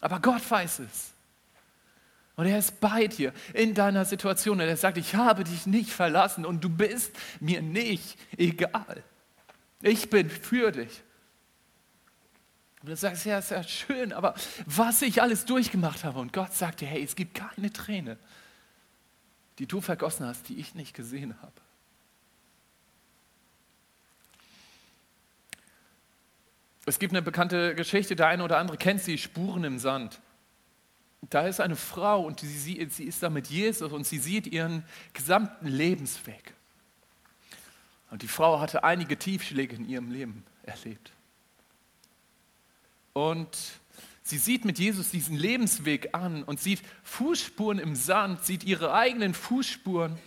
Aber 0.00 0.20
Gott 0.20 0.48
weiß 0.48 0.80
es. 0.80 1.10
Und 2.36 2.46
er 2.46 2.58
ist 2.58 2.80
bei 2.80 3.08
dir 3.08 3.32
in 3.54 3.74
deiner 3.74 4.04
Situation. 4.04 4.60
Und 4.60 4.68
er 4.68 4.76
sagt, 4.76 4.98
ich 4.98 5.16
habe 5.16 5.42
dich 5.42 5.66
nicht 5.66 5.90
verlassen 5.90 6.46
und 6.46 6.62
du 6.62 6.68
bist 6.68 7.12
mir 7.40 7.60
nicht 7.60 8.16
egal. 8.36 9.02
Ich 9.80 10.10
bin 10.10 10.30
für 10.30 10.70
dich. 10.70 11.02
Und 12.82 12.88
du 12.88 12.96
sagst, 12.96 13.26
ja, 13.26 13.38
ist 13.38 13.50
ja 13.50 13.62
schön, 13.64 14.12
aber 14.12 14.34
was 14.66 15.02
ich 15.02 15.22
alles 15.22 15.44
durchgemacht 15.44 16.04
habe. 16.04 16.20
Und 16.20 16.32
Gott 16.32 16.54
sagt 16.54 16.80
dir, 16.80 16.86
hey, 16.86 17.02
es 17.02 17.16
gibt 17.16 17.34
keine 17.34 17.72
Träne 17.72 18.16
die 19.58 19.66
du 19.66 19.80
vergossen 19.80 20.26
hast, 20.26 20.48
die 20.48 20.58
ich 20.58 20.74
nicht 20.74 20.94
gesehen 20.94 21.40
habe. 21.42 21.52
Es 26.84 26.98
gibt 26.98 27.12
eine 27.12 27.22
bekannte 27.22 27.74
Geschichte, 27.74 28.16
der 28.16 28.26
eine 28.26 28.42
oder 28.42 28.58
andere 28.58 28.76
kennt 28.76 29.02
sie, 29.02 29.16
Spuren 29.16 29.64
im 29.64 29.78
Sand. 29.78 30.20
Da 31.30 31.46
ist 31.46 31.60
eine 31.60 31.76
Frau 31.76 32.26
und 32.26 32.40
sie, 32.40 32.48
sie 32.88 33.04
ist 33.04 33.22
da 33.22 33.30
mit 33.30 33.46
Jesus 33.46 33.92
und 33.92 34.04
sie 34.04 34.18
sieht 34.18 34.48
ihren 34.48 34.84
gesamten 35.12 35.68
Lebensweg. 35.68 36.54
Und 38.10 38.22
die 38.22 38.28
Frau 38.28 38.60
hatte 38.60 38.82
einige 38.82 39.16
Tiefschläge 39.16 39.76
in 39.76 39.88
ihrem 39.88 40.10
Leben 40.10 40.44
erlebt. 40.64 41.12
Und 43.12 43.80
Sie 44.32 44.38
sieht 44.38 44.64
mit 44.64 44.78
Jesus 44.78 45.10
diesen 45.10 45.36
Lebensweg 45.36 46.14
an 46.14 46.42
und 46.42 46.58
sieht 46.58 46.80
Fußspuren 47.02 47.78
im 47.78 47.94
Sand, 47.94 48.42
sieht 48.42 48.64
ihre 48.64 48.94
eigenen 48.94 49.34
Fußspuren 49.34 50.18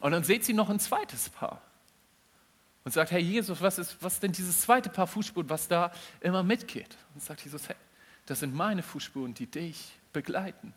und 0.00 0.10
dann 0.10 0.24
sieht 0.24 0.44
sie 0.44 0.54
noch 0.54 0.70
ein 0.70 0.80
zweites 0.80 1.28
Paar 1.28 1.62
und 2.82 2.90
sagt, 2.90 3.12
Herr 3.12 3.20
Jesus, 3.20 3.60
was 3.60 3.78
ist, 3.78 3.96
was 4.00 4.14
ist 4.14 4.24
denn 4.24 4.32
dieses 4.32 4.62
zweite 4.62 4.90
Paar 4.90 5.06
Fußspuren, 5.06 5.48
was 5.48 5.68
da 5.68 5.92
immer 6.20 6.42
mitgeht? 6.42 6.96
Und 7.14 7.22
sagt 7.22 7.42
Jesus, 7.44 7.68
hey, 7.68 7.76
das 8.26 8.40
sind 8.40 8.56
meine 8.56 8.82
Fußspuren, 8.82 9.34
die 9.34 9.46
dich 9.46 9.92
begleiten. 10.12 10.74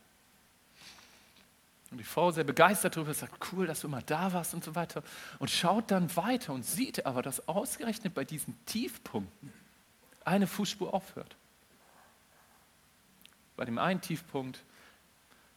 Und 1.90 1.98
die 1.98 2.04
Frau 2.04 2.30
sehr 2.30 2.44
begeistert 2.44 2.96
darüber 2.96 3.16
sagt, 3.16 3.44
cool, 3.54 3.66
dass 3.66 3.82
du 3.82 3.88
immer 3.88 4.04
da 4.04 4.34
warst 4.34 4.54
und 4.54 4.64
so 4.64 4.76
weiter. 4.76 5.02
Und 5.40 5.50
schaut 5.50 5.90
dann 5.90 6.16
weiter 6.16 6.54
und 6.54 6.64
sieht 6.64 7.08
aber, 7.08 7.24
dass 7.24 7.48
ausgerechnet 7.48 8.14
bei 8.14 8.24
diesen 8.24 8.56
Tiefpunkten 8.68 9.52
eine 10.24 10.46
Fußspur 10.46 10.94
aufhört 10.94 11.36
bei 13.58 13.66
dem 13.66 13.78
einen 13.78 14.00
Tiefpunkt, 14.00 14.64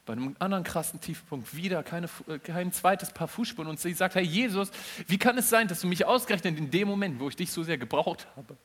bei 0.06 0.14
einem 0.14 0.34
anderen 0.40 0.64
krassen 0.64 1.00
Tiefpunkt 1.00 1.54
wieder 1.54 1.84
keine, 1.84 2.08
äh, 2.26 2.38
kein 2.38 2.72
zweites 2.72 3.12
Paar 3.12 3.28
Fußspuren. 3.28 3.70
Und 3.70 3.78
sie 3.78 3.92
sagt, 3.92 4.16
Herr 4.16 4.22
Jesus, 4.22 4.70
wie 5.06 5.18
kann 5.18 5.38
es 5.38 5.48
sein, 5.48 5.68
dass 5.68 5.82
du 5.82 5.86
mich 5.86 6.04
ausgerechnet 6.04 6.58
in 6.58 6.70
dem 6.70 6.88
Moment, 6.88 7.20
wo 7.20 7.28
ich 7.28 7.36
dich 7.36 7.52
so 7.52 7.62
sehr 7.62 7.78
gebraucht 7.78 8.26
habe, 8.34 8.56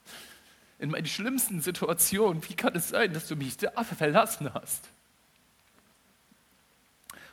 in 0.80 0.90
meinen 0.90 1.06
schlimmsten 1.06 1.62
Situationen, 1.62 2.44
wie 2.50 2.56
kann 2.56 2.76
es 2.76 2.90
sein, 2.90 3.14
dass 3.14 3.28
du 3.28 3.36
mich 3.36 3.58
da 3.58 3.84
verlassen 3.84 4.54
hast? 4.54 4.90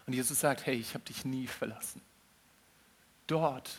Und 0.06 0.12
Jesus 0.12 0.40
sagt, 0.40 0.66
hey, 0.66 0.74
ich 0.74 0.94
habe 0.94 1.04
dich 1.04 1.24
nie 1.24 1.46
verlassen. 1.46 2.02
Dort, 3.28 3.70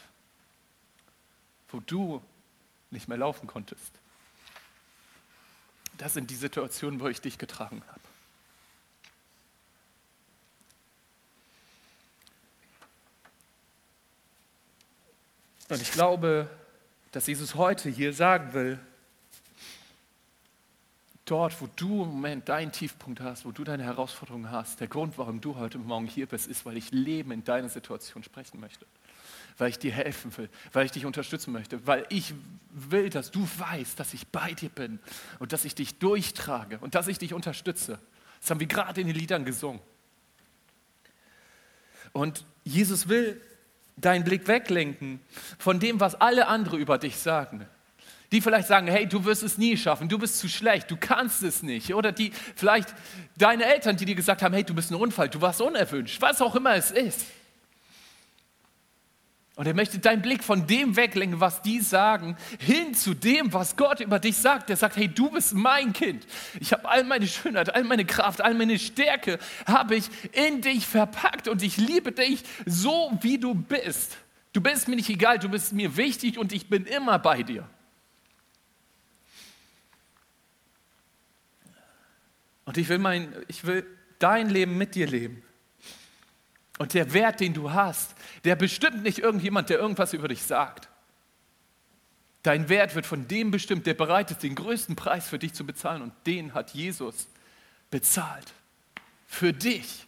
wo 1.69 1.79
du 1.81 2.23
nicht 2.91 3.07
mehr 3.07 3.17
laufen 3.17 3.45
konntest, 3.45 3.91
das 5.97 6.13
sind 6.13 6.29
die 6.29 6.35
Situationen, 6.35 6.99
wo 6.99 7.07
ich 7.07 7.21
dich 7.21 7.37
getragen 7.37 7.83
habe. 7.87 8.02
Und 15.69 15.81
ich 15.81 15.91
glaube, 15.91 16.49
dass 17.11 17.27
Jesus 17.27 17.55
heute 17.55 17.89
hier 17.89 18.13
sagen 18.13 18.53
will, 18.53 18.79
dort, 21.25 21.59
wo 21.61 21.67
du 21.75 22.03
im 22.03 22.09
Moment 22.09 22.49
deinen 22.49 22.71
Tiefpunkt 22.71 23.21
hast, 23.21 23.45
wo 23.45 23.51
du 23.51 23.63
deine 23.63 23.83
Herausforderungen 23.83 24.51
hast, 24.51 24.79
der 24.79 24.87
Grund, 24.87 25.17
warum 25.17 25.39
du 25.39 25.55
heute 25.55 25.77
Morgen 25.77 26.05
hier 26.05 26.25
bist, 26.25 26.47
ist, 26.47 26.65
weil 26.65 26.77
ich 26.77 26.91
Leben 26.91 27.31
in 27.31 27.43
deiner 27.43 27.69
Situation 27.69 28.23
sprechen 28.23 28.59
möchte. 28.59 28.85
Weil 29.57 29.69
ich 29.69 29.79
dir 29.79 29.91
helfen 29.91 30.35
will, 30.37 30.49
weil 30.73 30.85
ich 30.85 30.91
dich 30.91 31.05
unterstützen 31.05 31.53
möchte, 31.53 31.85
weil 31.85 32.05
ich 32.09 32.33
will, 32.71 33.09
dass 33.09 33.29
du 33.29 33.47
weißt, 33.57 33.99
dass 33.99 34.13
ich 34.13 34.27
bei 34.27 34.53
dir 34.53 34.69
bin 34.69 34.99
und 35.39 35.53
dass 35.53 35.63
ich 35.63 35.75
dich 35.75 35.99
durchtrage 35.99 36.79
und 36.79 36.95
dass 36.95 37.07
ich 37.07 37.19
dich 37.19 37.33
unterstütze. 37.33 37.99
Das 38.41 38.49
haben 38.49 38.59
wir 38.59 38.67
gerade 38.67 38.99
in 38.99 39.07
den 39.07 39.15
Liedern 39.15 39.45
gesungen. 39.45 39.79
Und 42.11 42.45
Jesus 42.63 43.07
will 43.07 43.39
deinen 43.95 44.23
Blick 44.23 44.47
weglenken 44.47 45.19
von 45.57 45.79
dem, 45.79 45.99
was 45.99 46.15
alle 46.15 46.47
anderen 46.47 46.79
über 46.79 46.97
dich 46.97 47.17
sagen. 47.17 47.65
Die 48.31 48.41
vielleicht 48.41 48.67
sagen, 48.67 48.87
hey, 48.87 49.07
du 49.07 49.25
wirst 49.25 49.43
es 49.43 49.59
nie 49.59 49.77
schaffen, 49.77 50.09
du 50.09 50.17
bist 50.17 50.39
zu 50.39 50.49
schlecht, 50.49 50.89
du 50.89 50.97
kannst 50.97 51.43
es 51.43 51.61
nicht. 51.61 51.93
Oder 51.93 52.11
die 52.11 52.31
vielleicht 52.55 52.93
deine 53.37 53.65
Eltern, 53.65 53.95
die 53.95 54.05
dir 54.05 54.15
gesagt 54.15 54.41
haben, 54.41 54.53
hey, 54.53 54.63
du 54.63 54.73
bist 54.73 54.91
ein 54.91 54.95
Unfall, 54.95 55.29
du 55.29 55.39
warst 55.39 55.61
unerwünscht, 55.61 56.19
was 56.21 56.41
auch 56.41 56.55
immer 56.55 56.75
es 56.75 56.89
ist. 56.89 57.25
Und 59.55 59.67
er 59.67 59.75
möchte 59.75 59.99
deinen 59.99 60.23
Blick 60.23 60.43
von 60.43 60.65
dem 60.65 60.95
weglenken, 60.95 61.39
was 61.39 61.61
die 61.61 61.79
sagen, 61.79 62.35
hin 62.57 62.95
zu 62.95 63.13
dem, 63.13 63.53
was 63.53 63.75
Gott 63.75 63.99
über 63.99 64.17
dich 64.17 64.37
sagt. 64.37 64.69
Der 64.69 64.77
sagt, 64.77 64.95
hey, 64.95 65.07
du 65.07 65.29
bist 65.29 65.53
mein 65.53 65.93
Kind. 65.93 66.25
Ich 66.59 66.73
habe 66.73 66.89
all 66.89 67.03
meine 67.03 67.27
Schönheit, 67.27 67.73
all 67.75 67.83
meine 67.83 68.03
Kraft, 68.03 68.41
all 68.41 68.55
meine 68.55 68.79
Stärke 68.79 69.37
habe 69.67 69.95
ich 69.95 70.09
in 70.31 70.61
dich 70.61 70.87
verpackt 70.87 71.47
und 71.47 71.61
ich 71.61 71.77
liebe 71.77 72.11
dich 72.11 72.43
so, 72.65 73.11
wie 73.21 73.37
du 73.37 73.53
bist. 73.53 74.17
Du 74.53 74.61
bist 74.61 74.87
mir 74.87 74.95
nicht 74.95 75.09
egal, 75.09 75.37
du 75.37 75.49
bist 75.49 75.71
mir 75.71 75.97
wichtig 75.97 76.39
und 76.39 76.51
ich 76.51 76.67
bin 76.67 76.85
immer 76.85 77.19
bei 77.19 77.43
dir. 77.43 77.69
Und 82.65 82.77
ich 82.77 82.89
will, 82.89 82.97
mein, 82.97 83.35
ich 83.47 83.65
will 83.65 83.85
dein 84.17 84.49
Leben 84.49 84.77
mit 84.79 84.95
dir 84.95 85.05
leben. 85.05 85.43
Und 86.79 86.93
der 86.93 87.13
Wert, 87.13 87.39
den 87.39 87.53
du 87.53 87.71
hast, 87.71 88.15
der 88.43 88.55
bestimmt 88.55 89.03
nicht 89.03 89.19
irgendjemand, 89.19 89.69
der 89.69 89.77
irgendwas 89.77 90.13
über 90.13 90.27
dich 90.27 90.43
sagt. 90.43 90.89
Dein 92.41 92.67
Wert 92.67 92.95
wird 92.95 93.05
von 93.05 93.27
dem 93.27 93.51
bestimmt, 93.51 93.85
der 93.85 93.93
bereit 93.93 94.31
ist, 94.31 94.43
den 94.43 94.55
größten 94.55 94.95
Preis 94.95 95.29
für 95.29 95.39
dich 95.39 95.53
zu 95.53 95.65
bezahlen. 95.65 96.01
Und 96.01 96.13
den 96.25 96.53
hat 96.53 96.71
Jesus 96.71 97.27
bezahlt. 97.89 98.53
Für 99.27 99.53
dich. 99.53 100.05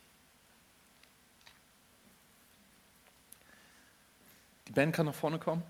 Die 4.67 4.73
Band 4.73 4.93
kann 4.93 5.05
nach 5.05 5.15
vorne 5.15 5.39
kommen. 5.39 5.63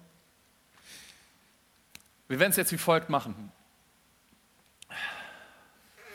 Wir 2.27 2.39
werden 2.39 2.51
es 2.51 2.57
jetzt 2.57 2.71
wie 2.71 2.77
folgt 2.77 3.09
machen. 3.09 3.51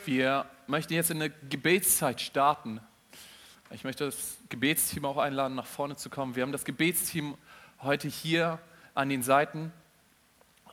Wir 0.05 0.49
möchten 0.67 0.93
jetzt 0.93 1.11
in 1.11 1.21
eine 1.21 1.29
Gebetszeit 1.29 2.19
starten. 2.19 2.81
Ich 3.73 3.85
möchte 3.85 4.03
das 4.03 4.37
Gebetsteam 4.49 5.05
auch 5.05 5.15
einladen, 5.15 5.55
nach 5.55 5.65
vorne 5.65 5.95
zu 5.95 6.09
kommen. 6.09 6.35
Wir 6.35 6.43
haben 6.43 6.51
das 6.51 6.65
Gebetsteam 6.65 7.37
heute 7.81 8.09
hier 8.09 8.59
an 8.95 9.07
den 9.07 9.23
Seiten 9.23 9.71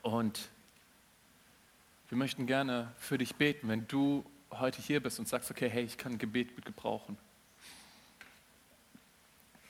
und 0.03 0.49
wir 2.09 2.19
möchten 2.19 2.47
gerne 2.47 2.93
für 2.99 3.17
dich 3.17 3.37
beten, 3.37 3.69
wenn 3.69 3.87
du 3.87 4.25
heute 4.51 4.83
hier 4.83 5.01
bist 5.01 5.21
und 5.21 5.29
sagst, 5.29 5.49
okay, 5.49 5.71
hey, 5.71 5.85
ich 5.85 5.97
kann 5.97 6.19
Gebet 6.19 6.57
gut 6.57 6.65
gebrauchen. 6.65 7.17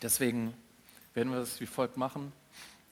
Deswegen 0.00 0.55
werden 1.12 1.30
wir 1.30 1.40
das 1.40 1.61
wie 1.61 1.66
folgt 1.66 1.98
machen. 1.98 2.32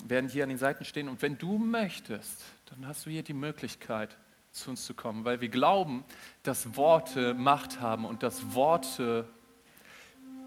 Wir 0.00 0.10
werden 0.10 0.28
hier 0.28 0.42
an 0.42 0.50
den 0.50 0.58
Seiten 0.58 0.84
stehen 0.84 1.08
und 1.08 1.22
wenn 1.22 1.38
du 1.38 1.56
möchtest, 1.56 2.42
dann 2.66 2.86
hast 2.86 3.06
du 3.06 3.10
hier 3.10 3.22
die 3.22 3.32
Möglichkeit, 3.32 4.14
zu 4.52 4.70
uns 4.70 4.84
zu 4.84 4.92
kommen, 4.92 5.24
weil 5.24 5.40
wir 5.40 5.48
glauben, 5.48 6.04
dass 6.42 6.76
Worte 6.76 7.32
Macht 7.32 7.80
haben 7.80 8.04
und 8.04 8.22
dass 8.22 8.54
Worte 8.54 9.26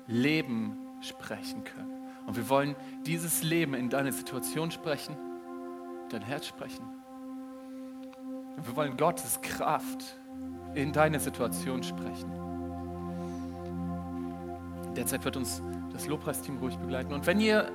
Leben 0.09 0.75
sprechen 1.01 1.63
können. 1.63 1.93
Und 2.25 2.35
wir 2.35 2.49
wollen 2.49 2.75
dieses 3.05 3.43
Leben 3.43 3.73
in 3.73 3.89
deine 3.89 4.11
Situation 4.11 4.71
sprechen, 4.71 5.15
dein 6.09 6.21
Herz 6.21 6.47
sprechen. 6.47 6.83
Und 8.57 8.67
wir 8.67 8.75
wollen 8.75 8.97
Gottes 8.97 9.39
Kraft 9.41 10.19
in 10.73 10.91
deine 10.91 11.19
Situation 11.19 11.83
sprechen. 11.83 12.31
Derzeit 14.95 15.23
wird 15.23 15.37
uns 15.37 15.61
das 15.93 16.07
Lobpreisteam 16.07 16.57
ruhig 16.57 16.75
begleiten. 16.77 17.13
Und 17.13 17.25
wenn 17.25 17.39
ihr 17.39 17.71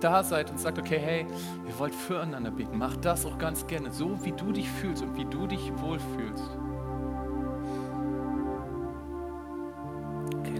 da 0.00 0.24
seid 0.24 0.50
und 0.50 0.58
sagt, 0.58 0.78
okay, 0.78 0.98
hey, 0.98 1.26
ihr 1.66 1.78
wollt 1.78 1.94
füreinander 1.94 2.50
beten, 2.50 2.78
macht 2.78 3.04
das 3.04 3.24
auch 3.26 3.38
ganz 3.38 3.66
gerne, 3.66 3.90
so 3.92 4.24
wie 4.24 4.32
du 4.32 4.52
dich 4.52 4.68
fühlst 4.68 5.02
und 5.02 5.16
wie 5.16 5.24
du 5.24 5.46
dich 5.46 5.72
wohlfühlst. 5.78 6.50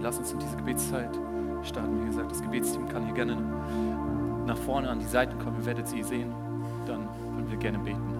Lass 0.05 0.19
uns 0.19 0.31
in 0.31 0.39
diese 0.39 0.55
Gebetszeit 0.55 1.09
starten. 1.63 2.03
Wie 2.03 2.05
gesagt, 2.05 2.29
das 2.29 2.41
Gebetsteam 2.41 2.87
kann 2.87 3.05
hier 3.05 3.15
gerne 3.15 3.37
nach 4.45 4.57
vorne 4.57 4.87
an 4.87 4.99
die 4.99 5.05
Seiten 5.05 5.37
kommen. 5.39 5.57
Ihr 5.59 5.65
werdet 5.65 5.87
sie 5.87 6.03
sehen. 6.03 6.31
Dann 6.85 7.07
würden 7.33 7.49
wir 7.49 7.57
gerne 7.57 7.79
beten. 7.79 8.14